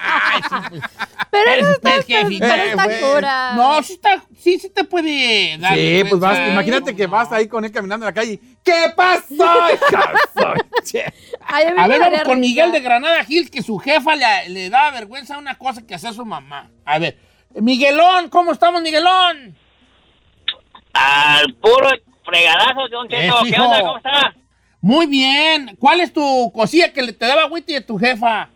Ay, 0.00 0.40
sí, 0.42 0.56
pues. 0.70 0.82
Pero 1.30 1.70
está, 1.70 1.90
pero 2.06 2.28
eh, 2.28 2.68
está 2.70 2.88
cura. 3.00 3.52
No, 3.54 3.82
sí, 3.82 3.92
está, 3.94 4.22
sí, 4.38 4.58
sí 4.58 4.70
te 4.70 4.84
puede 4.84 5.58
dar. 5.58 5.74
Sí, 5.74 6.02
pues 6.08 6.20
vas, 6.20 6.38
imagínate 6.50 6.96
que 6.96 7.06
vas 7.06 7.30
ahí 7.32 7.48
con 7.48 7.64
él 7.64 7.72
caminando 7.72 8.06
en 8.06 8.14
la 8.14 8.20
calle. 8.20 8.40
¿Qué 8.64 8.92
pasó? 8.96 9.24
Ay, 11.46 11.66
a 11.66 11.84
A 11.84 11.88
ver, 11.88 12.00
vamos 12.00 12.22
con 12.22 12.36
risa. 12.36 12.40
Miguel 12.40 12.72
de 12.72 12.80
Granada 12.80 13.24
Gil, 13.24 13.50
que 13.50 13.62
su 13.62 13.78
jefa 13.78 14.16
le, 14.16 14.48
le 14.48 14.70
daba 14.70 14.90
vergüenza 14.92 15.38
una 15.38 15.56
cosa 15.56 15.86
que 15.86 15.94
hacía 15.94 16.12
su 16.12 16.24
mamá. 16.24 16.70
A 16.84 16.98
ver, 16.98 17.16
Miguelón, 17.54 18.28
¿cómo 18.28 18.52
estamos, 18.52 18.82
Miguelón? 18.82 19.56
Al 20.92 21.54
puro 21.54 21.88
fregadazo, 22.24 22.88
Don 22.90 23.08
Cheto. 23.08 23.36
Eso, 23.40 23.44
¿Qué 23.44 23.60
onda? 23.60 23.80
¿Cómo 23.80 23.96
está? 23.98 24.34
Muy 24.80 25.06
bien. 25.06 25.76
¿Cuál 25.78 26.00
es 26.00 26.12
tu 26.12 26.52
cosilla 26.54 26.92
que 26.92 27.02
le 27.02 27.12
te 27.12 27.26
daba 27.26 27.42
agüite 27.42 27.72
de 27.72 27.80
tu 27.80 27.98
jefa? 27.98 28.48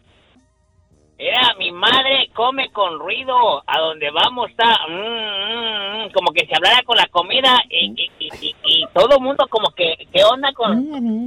Mira, 1.22 1.54
mi 1.56 1.70
madre 1.70 2.30
come 2.34 2.68
con 2.72 2.98
ruido. 2.98 3.62
A 3.66 3.78
donde 3.78 4.10
vamos 4.10 4.50
está 4.50 4.76
mm, 4.88 4.92
mm, 4.92 6.06
mm, 6.08 6.12
como 6.12 6.32
que 6.32 6.44
se 6.46 6.54
hablara 6.56 6.82
con 6.82 6.96
la 6.96 7.06
comida 7.06 7.62
y, 7.70 7.86
y, 7.96 8.10
y, 8.18 8.28
y- 8.48 8.56
y 8.64 8.84
todo 8.92 9.16
el 9.18 9.22
mundo 9.22 9.46
como 9.48 9.70
que, 9.70 9.94
¿qué 10.12 10.24
onda 10.24 10.52
con...? 10.52 10.82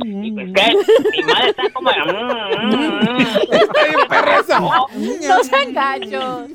Y 0.05 0.31
pues 0.33 0.51
que 0.53 0.75
mi 1.17 1.23
madre 1.23 1.49
está 1.51 1.69
como... 1.71 1.89
mm, 1.91 2.67
mm. 2.67 3.17
No, 4.59 4.87
No 5.29 5.43
sean 5.43 5.73
gachos. 5.73 6.49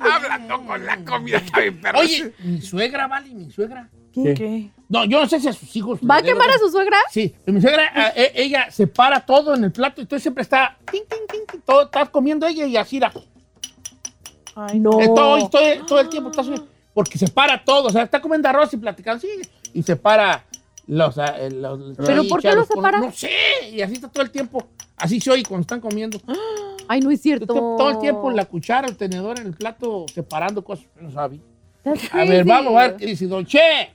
Hablando 0.00 0.62
con 0.64 0.86
la 0.86 1.04
comida, 1.04 1.36
está 1.38 1.60
bien 1.60 1.80
perro. 1.82 1.98
Oye, 1.98 2.32
mi 2.38 2.60
suegra, 2.62 3.06
¿vale? 3.08 3.28
Mi 3.34 3.50
suegra. 3.50 3.88
¿Qué? 4.34 4.70
No, 4.88 5.04
yo 5.04 5.20
no 5.20 5.28
sé 5.28 5.38
si 5.38 5.48
a 5.48 5.52
sus 5.52 5.74
hijos. 5.76 6.00
¿Va 6.00 6.16
a 6.16 6.22
quemar 6.22 6.48
a 6.50 6.58
su 6.58 6.70
suegra? 6.70 6.96
Sí, 7.10 7.34
mi 7.46 7.60
suegra, 7.60 7.90
a- 7.94 8.08
e- 8.16 8.32
ella 8.42 8.70
separa 8.70 9.20
todo 9.24 9.54
en 9.54 9.64
el 9.64 9.72
plato 9.72 10.00
y 10.00 10.04
entonces 10.04 10.22
siempre 10.22 10.42
está, 10.42 10.78
tin, 10.90 11.02
tin, 11.08 11.18
tin, 11.30 11.40
tin, 11.50 11.60
todo, 11.60 11.82
está 11.82 12.06
comiendo 12.06 12.46
ella 12.46 12.64
y 12.66 12.76
así 12.76 12.98
la, 12.98 13.12
Ay, 14.54 14.80
no. 14.80 14.98
eh, 15.00 15.08
todo, 15.14 15.48
todo, 15.50 15.62
todo 15.86 16.00
el 16.00 16.08
tiempo 16.08 16.30
está 16.30 16.42
porque 16.94 17.18
separa 17.18 17.62
todo, 17.62 17.88
o 17.88 17.90
sea, 17.90 18.02
está 18.02 18.20
comiendo 18.20 18.48
arroz 18.48 18.72
y 18.72 18.76
platicando, 18.78 19.20
sí, 19.20 19.28
y 19.74 19.82
separa 19.82 20.44
los, 20.86 21.16
eh, 21.18 21.50
los 21.50 21.96
¿Pero 21.98 22.24
por 22.26 22.40
qué 22.40 22.54
lo 22.54 22.64
separa? 22.64 22.98
No 22.98 23.12
sé, 23.12 23.30
y 23.70 23.82
así 23.82 23.94
está 23.94 24.08
todo 24.08 24.22
el 24.24 24.30
tiempo, 24.30 24.66
así 24.96 25.20
se 25.20 25.30
oye 25.30 25.42
cuando 25.44 25.62
están 25.62 25.80
comiendo. 25.80 26.18
Ay, 26.88 27.00
no 27.00 27.10
es 27.10 27.20
cierto. 27.20 27.74
Todo 27.76 27.90
el 27.90 27.98
tiempo 27.98 28.30
la 28.30 28.46
cuchara, 28.46 28.88
el 28.88 28.96
tenedor 28.96 29.38
en 29.38 29.48
el 29.48 29.52
plato, 29.52 30.06
separando 30.14 30.64
cosas, 30.64 30.86
no 30.98 31.10
sabe. 31.12 31.38
A 32.12 32.24
ver, 32.24 32.44
vamos 32.44 32.74
a 32.74 32.86
ver 32.88 32.96
qué 32.96 33.04
dice 33.06 33.26
Don 33.26 33.44
Che. 33.44 33.90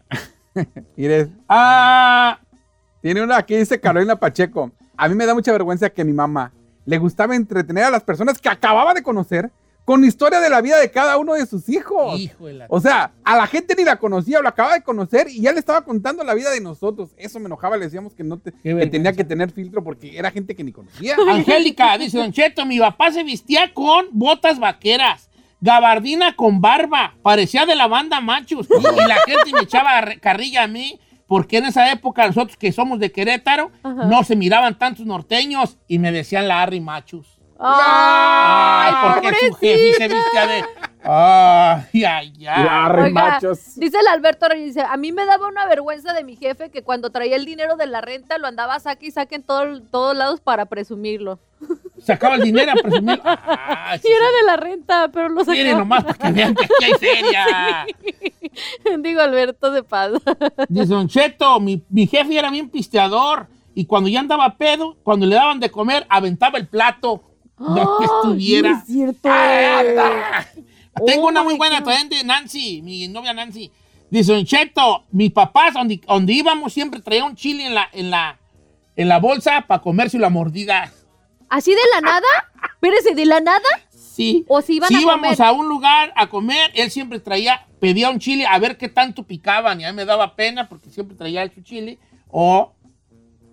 Mire, 0.96 1.30
Ah, 1.48 2.40
tiene 3.02 3.22
una 3.22 3.38
aquí, 3.38 3.56
dice 3.56 3.80
Carolina 3.80 4.16
Pacheco. 4.16 4.72
A 4.96 5.08
mí 5.10 5.16
me 5.16 5.26
da 5.26 5.34
mucha 5.34 5.52
vergüenza 5.52 5.90
que 5.90 6.04
mi 6.04 6.14
mamá 6.14 6.52
le 6.86 6.98
gustaba 6.98 7.36
entretener 7.36 7.86
a 7.86 7.92
las 7.92 8.04
personas 8.04 8.40
que 8.40 8.50
acababa 8.50 8.94
de 8.94 9.02
conocer 9.04 9.52
con 9.86 10.06
historia 10.06 10.40
de 10.40 10.50
la 10.50 10.62
vida 10.62 10.80
de 10.80 10.90
cada 10.92 11.18
uno 11.18 11.34
de 11.34 11.46
sus 11.46 11.68
hijos. 11.68 12.18
hijo 12.18 12.48
de 12.48 12.54
la... 12.54 12.66
O 12.70 12.80
sea, 12.80 13.12
a 13.26 13.36
la 13.36 13.48
gente 13.48 13.76
ni 13.76 13.84
la 13.84 13.98
conocía 13.98 14.40
o 14.40 14.42
la 14.42 14.50
acababa 14.50 14.76
de 14.76 14.82
conocer 14.84 15.28
y 15.30 15.42
ya 15.42 15.52
le 15.52 15.60
estaba 15.60 15.82
contando 15.84 16.24
la 16.24 16.34
vida 16.34 16.52
de 16.52 16.62
nosotros. 16.62 17.10
Eso 17.18 17.38
me 17.40 17.48
enojaba, 17.48 17.76
le 17.76 17.86
decíamos 17.86 18.14
que 18.14 18.24
no 18.24 18.38
te- 18.40 18.54
que 18.64 18.88
tenía 18.88 19.12
que 19.12 19.26
tener 19.26 19.52
filtro 19.52 19.84
porque 19.84 20.18
era 20.18 20.32
gente 20.32 20.56
que 20.56 20.64
ni 20.64 20.72
conocía. 20.72 21.18
Angélica, 21.30 21.98
dice 21.98 22.18
Don 22.18 22.32
Cheto, 22.32 22.66
mi 22.66 22.80
papá 22.80 23.12
se 23.12 23.24
vestía 23.26 23.74
con 23.74 24.06
botas 24.12 24.58
vaqueras, 24.58 25.30
gabardina 25.64 26.36
con 26.36 26.60
barba, 26.60 27.16
parecía 27.24 27.66
de 27.66 27.76
la 27.76 27.88
banda 27.88 28.20
Machos. 28.20 28.68
Y, 28.70 28.74
y 29.02 29.08
la 29.08 29.16
gente 29.26 29.52
me 29.54 29.62
echaba 29.62 30.04
carrilla 30.22 30.64
a 30.64 30.68
mí, 30.68 31.00
porque 31.26 31.58
en 31.58 31.66
esa 31.66 31.90
época 31.92 32.28
nosotros 32.28 32.58
que 32.58 32.72
somos 32.74 33.00
de 33.00 33.12
Querétaro, 33.12 33.72
Ajá. 33.82 34.06
no 34.06 34.24
se 34.24 34.36
miraban 34.36 34.78
tantos 34.78 35.06
norteños 35.06 35.78
y 35.88 36.00
me 36.00 36.12
decían 36.12 36.48
la 36.50 36.62
Harry 36.62 36.82
Machos. 36.82 37.40
Ay, 37.58 38.94
Ay, 38.94 39.14
porque 39.22 39.36
su 39.48 39.54
jefe 39.56 39.94
se 39.94 40.08
vestía 40.10 40.48
de... 40.48 40.64
Ay, 41.06 42.04
ay, 42.06 42.34
ay. 42.48 42.68
Arre, 42.70 43.04
Oiga, 43.04 43.14
machos. 43.14 43.76
Dice 43.76 43.98
el 44.00 44.08
Alberto 44.08 44.48
Reyes, 44.50 44.74
dice, 44.76 44.86
a 44.90 44.96
mí 44.98 45.12
me 45.12 45.26
daba 45.26 45.48
una 45.48 45.66
vergüenza 45.66 46.14
de 46.14 46.24
mi 46.24 46.36
jefe 46.36 46.72
que 46.72 46.84
cuando 46.84 47.10
traía 47.10 47.36
el 47.38 47.46
dinero 47.46 47.76
de 47.78 47.88
la 47.88 48.02
renta 48.02 48.38
lo 48.38 48.48
andaba 48.48 48.80
saque 48.80 49.08
y 49.08 49.12
saque 49.12 49.36
en 49.36 49.44
todo- 49.44 49.82
todos 49.84 50.16
lados 50.16 50.42
para 50.42 50.66
presumirlo. 50.66 51.40
Sacaba 52.04 52.36
el 52.36 52.42
dinero 52.44 52.72
a 52.72 52.76
presumir. 52.76 53.22
Ah, 53.24 53.98
sí, 54.02 54.08
Y 54.10 54.12
era 54.12 54.26
de 54.26 54.44
la 54.46 54.58
renta, 54.58 55.10
pero 55.14 55.30
lo 55.30 55.46
sí. 55.46 55.52
Miren 55.52 55.78
sacaba. 55.78 55.80
nomás 55.80 56.04
para 56.04 56.18
que 56.18 56.32
vean 56.32 56.54
que 56.56 56.66
aquí 56.66 56.84
hay 56.84 56.94
feria. 56.94 57.86
Digo, 59.02 59.22
Alberto 59.22 59.72
de 59.72 59.84
paz. 59.84 60.12
Dice 60.70 60.88
Don 60.88 61.08
Cheto, 61.08 61.60
mi, 61.60 61.82
mi 61.90 62.06
jefe 62.08 62.38
era 62.38 62.52
bien 62.52 62.70
pisteador 62.70 63.48
y 63.74 63.86
cuando 63.86 64.10
ya 64.10 64.20
andaba 64.20 64.58
pedo, 64.58 64.98
cuando 65.04 65.26
le 65.26 65.36
daban 65.36 65.60
de 65.60 65.72
comer, 65.72 66.06
aventaba 66.10 66.58
el 66.58 66.68
plato 66.68 67.24
donde 67.58 67.82
estuviera. 68.04 68.72
No 68.72 68.78
es 68.80 68.86
cierto. 68.86 69.30
Ah, 69.32 70.46
Tengo 71.06 71.26
Oh 71.26 71.30
una 71.30 71.42
muy 71.44 71.54
my 71.54 71.58
buena 71.58 71.84
también 71.84 72.10
de 72.10 72.24
Nancy, 72.24 72.82
mi 72.82 73.08
novia 73.08 73.34
Nancy. 73.34 73.72
Dice 74.10 74.32
Don 74.34 74.46
Cheto, 74.46 75.06
mis 75.12 75.32
papás, 75.32 75.74
donde, 75.74 76.00
donde 76.06 76.34
íbamos, 76.34 76.72
siempre 76.74 77.00
traía 77.02 77.26
un 77.26 77.36
chile 77.36 77.66
en 77.66 77.74
la, 77.74 77.90
en 77.94 78.12
la, 78.12 78.38
en 78.96 79.08
la 79.08 79.18
bolsa 79.20 79.62
para 79.66 79.82
comerse 79.82 80.20
la 80.20 80.30
mordida. 80.30 80.92
¿Así 81.56 81.70
de 81.72 81.82
la 81.94 82.02
nada? 82.02 82.28
Espérese, 82.74 83.14
¿de 83.14 83.26
la 83.28 83.40
nada? 83.40 83.60
Sí. 83.92 84.44
¿O 84.48 84.60
si 84.64 84.78
iban 84.78 84.90
si 84.90 84.96
a 84.96 85.02
íbamos 85.02 85.36
comer? 85.38 85.42
a 85.48 85.52
un 85.52 85.68
lugar 85.68 86.12
a 86.16 86.28
comer, 86.28 86.72
él 86.74 86.90
siempre 86.90 87.20
traía, 87.20 87.68
pedía 87.80 88.10
un 88.10 88.18
chile 88.18 88.46
a 88.48 88.58
ver 88.58 88.76
qué 88.76 88.90
tanto 88.90 89.22
picaban 89.22 89.80
y 89.80 89.86
a 89.86 89.92
mí 89.92 89.96
me 89.96 90.04
daba 90.06 90.36
pena 90.36 90.68
porque 90.68 90.90
siempre 90.90 91.16
traía 91.16 91.48
su 91.54 91.62
chile 91.62 92.00
o 92.30 92.74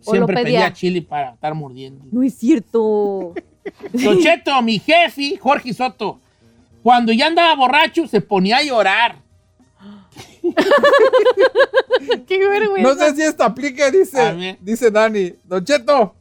O 0.05 0.11
siempre 0.11 0.35
pedía. 0.37 0.61
pedía. 0.61 0.73
chile 0.73 1.03
para 1.03 1.33
estar 1.35 1.55
mordiendo. 1.55 2.07
No 2.11 2.23
es 2.23 2.35
cierto. 2.39 3.35
Don 3.93 4.19
Cheto, 4.19 4.63
mi 4.63 4.79
jefe, 4.79 5.37
Jorge 5.37 5.75
Soto, 5.75 6.21
cuando 6.83 7.13
ya 7.13 7.27
andaba 7.27 7.55
borracho 7.55 8.07
se 8.07 8.23
ponía 8.23 8.57
a 8.59 8.63
llorar. 8.63 9.17
Qué 12.27 12.39
vergüenza. 12.49 12.89
No 12.89 12.95
sé 12.99 13.15
si 13.15 13.23
esto 13.23 13.45
aplique, 13.45 13.83
A 13.83 13.91
dice, 13.91 14.59
dice 14.63 14.91
Dani. 14.91 15.35
Don 15.45 15.63
Cheto, 15.65 16.15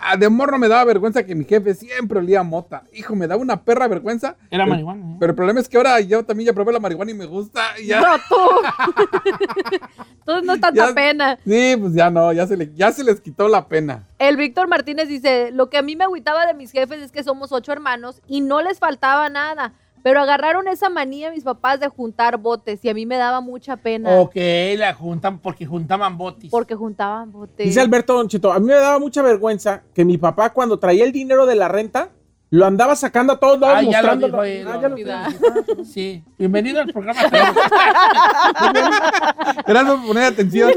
ah, 0.00 0.16
de 0.16 0.28
morro 0.28 0.58
me 0.58 0.68
daba 0.68 0.84
vergüenza 0.84 1.24
que 1.24 1.34
mi 1.34 1.44
jefe 1.44 1.74
siempre 1.74 2.18
olía 2.18 2.40
a 2.40 2.42
mota. 2.42 2.84
Hijo, 2.92 3.14
me 3.16 3.26
daba 3.26 3.40
una 3.42 3.62
perra 3.64 3.88
vergüenza. 3.88 4.36
Era 4.50 4.64
Pero- 4.64 4.66
marihuana. 4.68 5.12
¿eh? 5.12 5.16
Pero 5.20 5.30
el 5.30 5.36
problema 5.36 5.60
es 5.60 5.68
que 5.68 5.76
ahora 5.76 6.00
yo 6.00 6.24
también 6.24 6.46
ya 6.48 6.52
probé 6.52 6.72
la 6.72 6.80
marihuana 6.80 7.10
y 7.10 7.14
me 7.14 7.26
gusta. 7.26 7.62
y 7.82 7.86
ya, 7.86 8.00
No, 8.00 8.16
tú. 8.28 8.36
Entonces 10.20 10.44
no 10.44 10.54
es 10.54 10.60
tanta 10.60 10.88
Ya- 10.88 10.94
pena. 10.94 11.38
Sí, 11.44 11.76
pues 11.78 11.94
ya 11.94 12.10
no, 12.10 12.32
ya 12.32 12.46
se, 12.46 12.56
le- 12.56 12.72
ya 12.74 12.92
se 12.92 13.04
les 13.04 13.20
quitó 13.20 13.48
la 13.48 13.68
pena. 13.68 14.06
El 14.18 14.36
Víctor 14.36 14.68
Martínez 14.68 15.08
dice, 15.08 15.50
lo 15.52 15.68
que 15.68 15.78
a 15.78 15.82
mí 15.82 15.96
me 15.96 16.04
agüitaba 16.04 16.46
de 16.46 16.54
mis 16.54 16.72
jefes 16.72 17.00
es 17.00 17.12
que 17.12 17.22
somos 17.22 17.52
ocho 17.52 17.72
hermanos 17.72 18.22
y 18.26 18.40
no 18.40 18.62
les 18.62 18.78
faltaba 18.78 19.28
nada. 19.28 19.72
Pero 20.04 20.20
agarraron 20.20 20.68
esa 20.68 20.90
manía 20.90 21.30
mis 21.30 21.44
papás 21.44 21.80
de 21.80 21.88
juntar 21.88 22.36
botes 22.36 22.84
y 22.84 22.90
a 22.90 22.94
mí 22.94 23.06
me 23.06 23.16
daba 23.16 23.40
mucha 23.40 23.78
pena 23.78 24.20
Ok, 24.20 24.36
la 24.76 24.92
juntan 24.92 25.38
porque 25.38 25.64
juntaban 25.64 26.18
botis. 26.18 26.50
porque 26.50 26.74
juntaban 26.74 27.32
botes. 27.32 27.64
Dice 27.64 27.80
Alberto 27.80 28.12
Don 28.12 28.28
Cheto, 28.28 28.52
a 28.52 28.60
mí 28.60 28.66
me 28.66 28.74
daba 28.74 28.98
mucha 28.98 29.22
vergüenza 29.22 29.82
que 29.94 30.04
mi 30.04 30.18
papá 30.18 30.50
cuando 30.50 30.78
traía 30.78 31.04
el 31.06 31.10
dinero 31.12 31.46
de 31.46 31.54
la 31.54 31.68
renta, 31.68 32.10
lo 32.56 32.66
andaba 32.66 32.94
sacando 32.94 33.32
a 33.32 33.40
todos 33.40 33.58
lados 33.58 33.78
Ah, 33.78 33.82
ya 33.82 34.02
lo 34.02 34.16
dijo 34.16 34.40
Ah, 34.40 34.46
lo 34.46 34.48
ya 34.80 34.88
lo 34.88 34.94
olvidó. 34.94 35.18
dijo. 35.28 35.84
Sí. 35.84 36.22
Bienvenido 36.38 36.80
al 36.80 36.92
programa. 36.92 37.20
Gracias 39.66 39.94
por 39.96 40.06
poner 40.06 40.24
atención. 40.24 40.72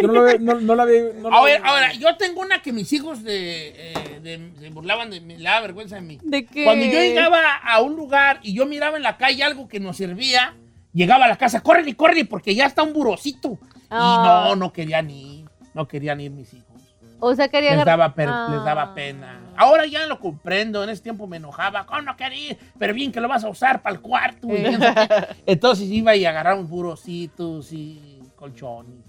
Yo 0.00 0.06
no 0.08 0.12
lo 0.14 0.20
había- 0.22 0.38
no- 0.38 0.60
no 0.60 0.74
la 0.74 0.82
había- 0.84 1.02
no 1.20 1.30
la 1.30 1.36
A 1.36 1.42
ver, 1.44 1.56
había- 1.58 1.70
ahora, 1.70 1.92
yo 1.94 2.16
tengo 2.16 2.40
una 2.40 2.62
que 2.62 2.72
mis 2.72 2.92
hijos 2.92 3.22
de, 3.22 3.68
eh, 3.92 4.20
de- 4.22 4.52
se 4.58 4.70
burlaban 4.70 5.10
de 5.10 5.20
mí, 5.20 5.36
le 5.36 5.44
daba 5.44 5.60
vergüenza 5.62 5.96
de 5.96 6.02
mí. 6.02 6.18
¿De 6.22 6.46
qué? 6.46 6.64
Cuando 6.64 6.84
yo 6.86 6.92
llegaba 7.00 7.40
a 7.62 7.80
un 7.82 7.94
lugar 7.96 8.40
y 8.42 8.54
yo 8.54 8.64
miraba 8.66 8.96
en 8.96 9.02
la 9.02 9.16
calle 9.18 9.42
algo 9.44 9.68
que 9.68 9.80
nos 9.80 9.96
servía, 9.98 10.54
llegaba 10.92 11.26
a 11.26 11.28
la 11.28 11.36
casa, 11.36 11.60
córrele, 11.62 11.94
córrele, 11.94 12.24
porque 12.24 12.54
ya 12.54 12.66
está 12.66 12.82
un 12.82 12.92
burocito. 12.92 13.58
Ah. 13.90 14.46
Y 14.46 14.50
no, 14.50 14.56
no 14.56 14.72
querían 14.72 15.10
ir, 15.10 15.44
no 15.74 15.86
querían 15.86 16.20
ir 16.20 16.30
mis 16.30 16.52
hijos. 16.54 16.75
O 17.18 17.34
sea, 17.34 17.48
quería 17.48 17.74
Les 17.76 17.84
daba, 17.84 18.14
Ah. 18.16 18.48
les 18.50 18.64
daba 18.64 18.94
pena. 18.94 19.40
Ahora 19.56 19.86
ya 19.86 20.06
lo 20.06 20.20
comprendo, 20.20 20.84
en 20.84 20.90
ese 20.90 21.02
tiempo 21.02 21.26
me 21.26 21.38
enojaba, 21.38 21.86
¿cómo 21.86 22.02
no 22.02 22.16
quería? 22.16 22.56
Pero 22.78 22.92
bien 22.92 23.10
que 23.10 23.20
lo 23.20 23.28
vas 23.28 23.42
a 23.44 23.48
usar 23.48 23.80
para 23.82 23.94
el 23.96 24.02
cuarto. 24.02 24.48
qué. 24.48 24.76
Entonces 25.46 25.88
iba 25.90 26.14
y 26.14 26.24
agarraba 26.26 26.60
burocitos 26.60 27.72
y 27.72 28.20
colchones. 28.36 29.00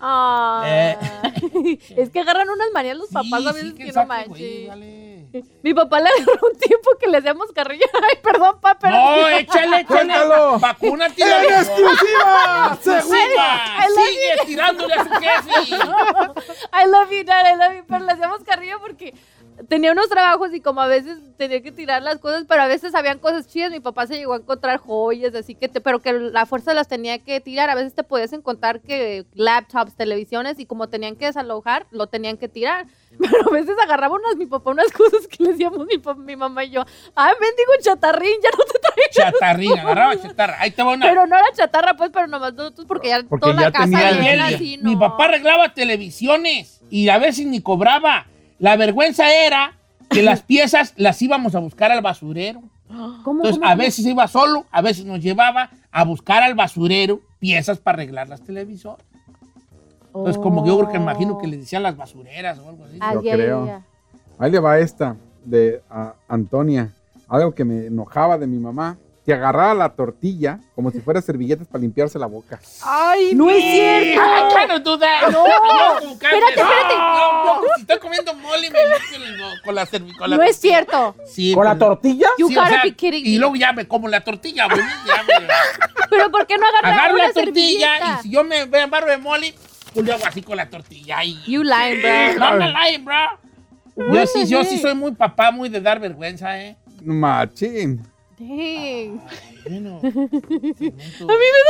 Ah. 0.00 0.62
Eh. 0.66 0.96
es 1.96 2.10
que 2.10 2.20
agarran 2.20 2.48
unas 2.48 2.68
manías 2.72 2.96
los 2.96 3.08
Sí, 3.08 3.14
papás 3.14 3.46
a 3.46 3.52
sí, 3.52 3.58
veces 3.58 3.72
que 3.74 3.84
que 3.84 3.92
no 3.92 4.06
manches. 4.06 4.28
güey. 4.28 4.68
Mi 5.62 5.72
papá 5.72 6.00
le 6.00 6.08
agarró 6.08 6.48
un 6.52 6.58
tiempo 6.58 6.90
que 7.00 7.08
le 7.08 7.18
hacíamos 7.18 7.52
carrilla. 7.52 7.86
Ay, 8.08 8.16
perdón, 8.22 8.60
pa, 8.60 8.78
pero. 8.78 8.94
No, 8.94 9.28
échale, 9.28 9.80
échale. 9.80 10.14
Vacúnate. 10.58 11.22
¡En 11.22 11.52
exclusiva! 11.54 12.78
Love 12.84 14.06
Sigue 14.06 14.46
tirándole 14.46 14.94
a 14.94 15.04
su 15.04 15.10
jefe. 15.10 15.74
I 16.72 16.86
love 16.86 17.10
you, 17.10 17.24
Dad, 17.24 17.52
I 17.52 17.56
love 17.56 17.76
you. 17.76 17.84
Pero 17.88 18.04
le 18.04 18.12
hacíamos 18.12 18.44
carrillo 18.44 18.78
porque 18.80 19.14
tenía 19.68 19.92
unos 19.92 20.08
trabajos 20.08 20.52
y 20.54 20.60
como 20.60 20.80
a 20.80 20.86
veces 20.86 21.18
tenía 21.36 21.62
que 21.62 21.72
tirar 21.72 22.02
las 22.02 22.18
cosas, 22.18 22.44
pero 22.48 22.62
a 22.62 22.66
veces 22.66 22.94
habían 22.94 23.18
cosas 23.18 23.46
chidas. 23.48 23.70
Mi 23.70 23.80
papá 23.80 24.06
se 24.06 24.16
llegó 24.16 24.34
a 24.34 24.38
encontrar 24.38 24.78
joyas, 24.78 25.34
así 25.34 25.54
que, 25.54 25.68
te- 25.68 25.80
pero 25.80 26.00
que 26.00 26.12
la 26.12 26.46
fuerza 26.46 26.74
las 26.74 26.88
tenía 26.88 27.18
que 27.18 27.40
tirar. 27.40 27.70
A 27.70 27.74
veces 27.74 27.94
te 27.94 28.02
podías 28.04 28.32
encontrar 28.32 28.80
que 28.80 29.24
laptops, 29.34 29.94
televisiones 29.94 30.58
y 30.58 30.66
como 30.66 30.88
tenían 30.88 31.16
que 31.16 31.26
desalojar, 31.26 31.86
lo 31.90 32.06
tenían 32.06 32.36
que 32.36 32.48
tirar. 32.48 32.86
Pero 33.18 33.46
a 33.46 33.50
veces 33.52 33.76
agarraba 33.82 34.14
unas, 34.16 34.36
mi 34.36 34.46
papá 34.46 34.70
unas 34.70 34.90
cosas 34.90 35.26
que 35.28 35.44
le 35.44 35.50
decíamos 35.50 35.86
mi, 35.86 35.98
pa- 35.98 36.14
mi 36.14 36.34
mamá 36.34 36.64
y 36.64 36.70
yo. 36.70 36.82
Ay, 37.14 37.34
mendigo 37.40 37.72
chatarrín, 37.82 38.36
ya 38.42 38.48
no 38.56 38.64
te 38.64 38.78
traigo. 38.78 39.32
Chatarrín, 39.32 39.78
agarraba 39.78 40.16
chatarra. 40.20 40.56
Ahí 40.60 40.70
te 40.70 40.82
va 40.82 40.92
una. 40.94 41.06
Pero 41.06 41.26
no 41.26 41.36
era 41.36 41.44
chatarra, 41.54 41.94
pues, 41.94 42.10
pero 42.10 42.26
nomás 42.26 42.54
nosotros 42.54 42.86
porque 42.86 43.08
ya 43.08 43.22
Porque 43.28 43.42
toda 43.42 43.54
ya 43.54 43.60
la 43.66 43.72
casa 43.72 44.10
él- 44.10 44.40
así, 44.40 44.78
Mi 44.82 44.94
no. 44.94 44.98
papá 45.00 45.26
arreglaba 45.26 45.74
televisiones 45.74 46.80
y 46.90 47.08
a 47.10 47.18
veces 47.18 47.46
ni 47.46 47.60
cobraba. 47.60 48.26
La 48.62 48.76
vergüenza 48.76 49.24
era 49.34 49.72
que 50.08 50.22
las 50.22 50.42
piezas 50.52 50.94
las 50.96 51.20
íbamos 51.20 51.56
a 51.56 51.58
buscar 51.58 51.90
al 51.90 52.00
basurero. 52.00 52.62
¿Cómo, 52.86 53.40
Entonces, 53.40 53.56
cómo, 53.58 53.66
a 53.66 53.70
cómo? 53.70 53.82
veces 53.82 54.06
iba 54.06 54.28
solo, 54.28 54.66
a 54.70 54.80
veces 54.82 55.04
nos 55.04 55.20
llevaba 55.20 55.70
a 55.90 56.04
buscar 56.04 56.44
al 56.44 56.54
basurero 56.54 57.20
piezas 57.40 57.78
para 57.78 57.96
arreglar 57.96 58.28
las 58.28 58.40
televisoras. 58.40 59.04
Entonces, 60.06 60.38
como 60.38 60.62
que 60.62 60.68
yo 60.68 60.78
creo 60.78 60.90
que 60.90 60.96
imagino 60.98 61.38
que 61.38 61.48
le 61.48 61.56
decían 61.56 61.82
las 61.82 61.96
basureras 61.96 62.58
o 62.60 62.68
algo 62.68 62.84
así. 62.84 62.98
Ah, 63.00 63.14
Yo 63.14 63.22
ya, 63.22 63.32
creo. 63.34 63.66
ya. 63.66 63.82
Ahí 64.38 64.52
le 64.52 64.60
va 64.60 64.78
esta 64.78 65.16
de 65.44 65.82
ah, 65.90 66.14
Antonia. 66.28 66.92
Algo 67.28 67.52
que 67.54 67.64
me 67.64 67.86
enojaba 67.86 68.38
de 68.38 68.46
mi 68.46 68.58
mamá. 68.58 68.96
Que 69.24 69.32
agarraba 69.32 69.72
la 69.74 69.88
tortilla 69.90 70.58
como 70.74 70.90
si 70.90 71.00
fuera 71.00 71.22
servilletas 71.22 71.68
para 71.68 71.80
limpiarse 71.80 72.18
la 72.18 72.26
boca. 72.26 72.58
Ay, 72.82 73.34
No 73.34 73.48
es 73.50 73.58
I 73.58 73.72
cierto. 73.72 74.20
cannot 74.54 74.82
do 74.82 74.98
that. 74.98 75.28
No. 75.30 75.44
Como 76.00 76.18
que 76.18 76.26
Espérate, 76.26 76.60
espérate. 76.60 76.94
No, 76.96 77.54
no, 77.62 77.62
si 77.76 77.80
estoy 77.82 77.98
comiendo 78.00 78.34
mole 78.34 78.68
me 78.70 78.78
limpio 78.84 79.46
con 79.64 79.74
la 79.76 79.86
servi- 79.86 80.16
con 80.18 80.28
la 80.28 80.36
No 80.36 80.42
es 80.42 80.56
cierto. 80.56 81.14
Sí, 81.24 81.54
¿Con 81.54 81.64
la 81.64 81.78
tortilla? 81.78 82.26
You 82.36 82.48
sí, 82.48 82.56
o 82.56 82.60
gotta 82.60 82.70
sea, 82.70 82.82
be 82.82 82.94
kidding 82.94 83.24
Y 83.24 83.38
luego 83.38 83.54
ya 83.54 83.72
me 83.72 83.86
como 83.86 84.08
la 84.08 84.22
tortilla, 84.22 84.66
güey, 84.66 84.80
ya 85.06 85.22
me- 85.22 85.46
Pero 86.10 86.30
¿por 86.32 86.44
qué 86.48 86.58
no 86.58 86.66
agarrar 86.66 86.92
agarro 86.92 87.16
la 87.18 87.32
tortilla 87.32 87.98
servilleta? 87.98 88.18
y 88.18 88.22
si 88.24 88.30
yo 88.30 88.42
me 88.42 88.64
veo 88.64 88.82
en 88.84 88.90
barro 88.90 89.06
de 89.08 89.18
mole, 89.18 89.54
pues 89.94 90.04
le 90.04 90.12
hago 90.14 90.26
así 90.26 90.42
con 90.42 90.56
la 90.56 90.68
tortilla 90.68 91.22
y... 91.22 91.40
You 91.46 91.62
lying, 91.62 92.00
bro. 92.02 92.38
No, 92.40 92.56
no 92.58 92.66
lying, 92.80 93.04
bro. 93.04 93.14
Yo 94.12 94.26
sí, 94.26 94.46
yo 94.48 94.64
sí 94.64 94.78
soy 94.78 94.94
muy 94.94 95.12
papá, 95.12 95.52
muy 95.52 95.68
de 95.68 95.80
dar 95.80 96.00
vergüenza, 96.00 96.58
¿eh? 96.60 96.76
Machín. 97.04 98.02
Ah, 98.44 99.68
bueno, 99.68 100.00
a 100.02 100.06
mí 100.06 100.12
me 100.90 101.60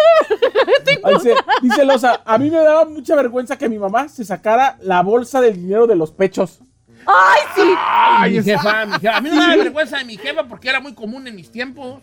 daba. 1.03 1.19
dice, 1.19 1.35
dice 1.61 1.85
Losa, 1.85 2.23
a 2.25 2.39
mí 2.39 2.49
me 2.49 2.57
daba 2.59 2.87
mucha 2.87 3.15
vergüenza 3.15 3.59
que 3.59 3.69
mi 3.69 3.79
mamá 3.79 4.09
se 4.09 4.25
sacara 4.25 4.79
la 4.81 5.03
bolsa 5.03 5.43
del 5.43 5.57
dinero 5.57 5.87
de 5.87 5.97
los 5.97 6.13
pechos. 6.13 6.61
¡Ay, 7.07 7.41
sí! 7.55 7.75
Ay, 7.79 8.31
mi 8.33 8.43
jefa, 8.43 8.87
mi 8.87 8.93
jefa. 8.95 9.17
A 9.17 9.21
mí 9.21 9.29
me 9.29 9.37
daba 9.37 9.57
vergüenza 9.57 9.99
de 9.99 10.05
mi 10.05 10.17
jefa 10.17 10.45
porque 10.45 10.71
era 10.71 10.81
muy 10.81 10.95
común 10.95 11.27
en 11.27 11.35
mis 11.35 11.53
tiempos. 11.53 12.03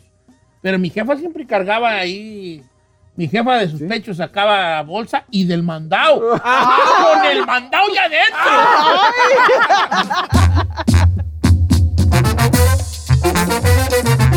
Pero 0.61 0.77
mi 0.77 0.91
jefa 0.91 1.15
siempre 1.17 1.47
cargaba 1.47 1.91
ahí. 1.91 2.63
Mi 3.15 3.27
jefa 3.27 3.57
de 3.57 3.69
sus 3.69 3.81
pechos 3.81 4.17
sacaba 4.17 4.75
la 4.75 4.83
bolsa 4.83 5.25
y 5.31 5.45
del 5.45 5.63
mandao. 5.63 6.35
Ah, 6.35 6.41
ah. 6.43 7.15
¡Con 7.15 7.25
el 7.25 7.45
mandao 7.45 7.87
ya 7.93 8.03
adentro! 8.03 8.39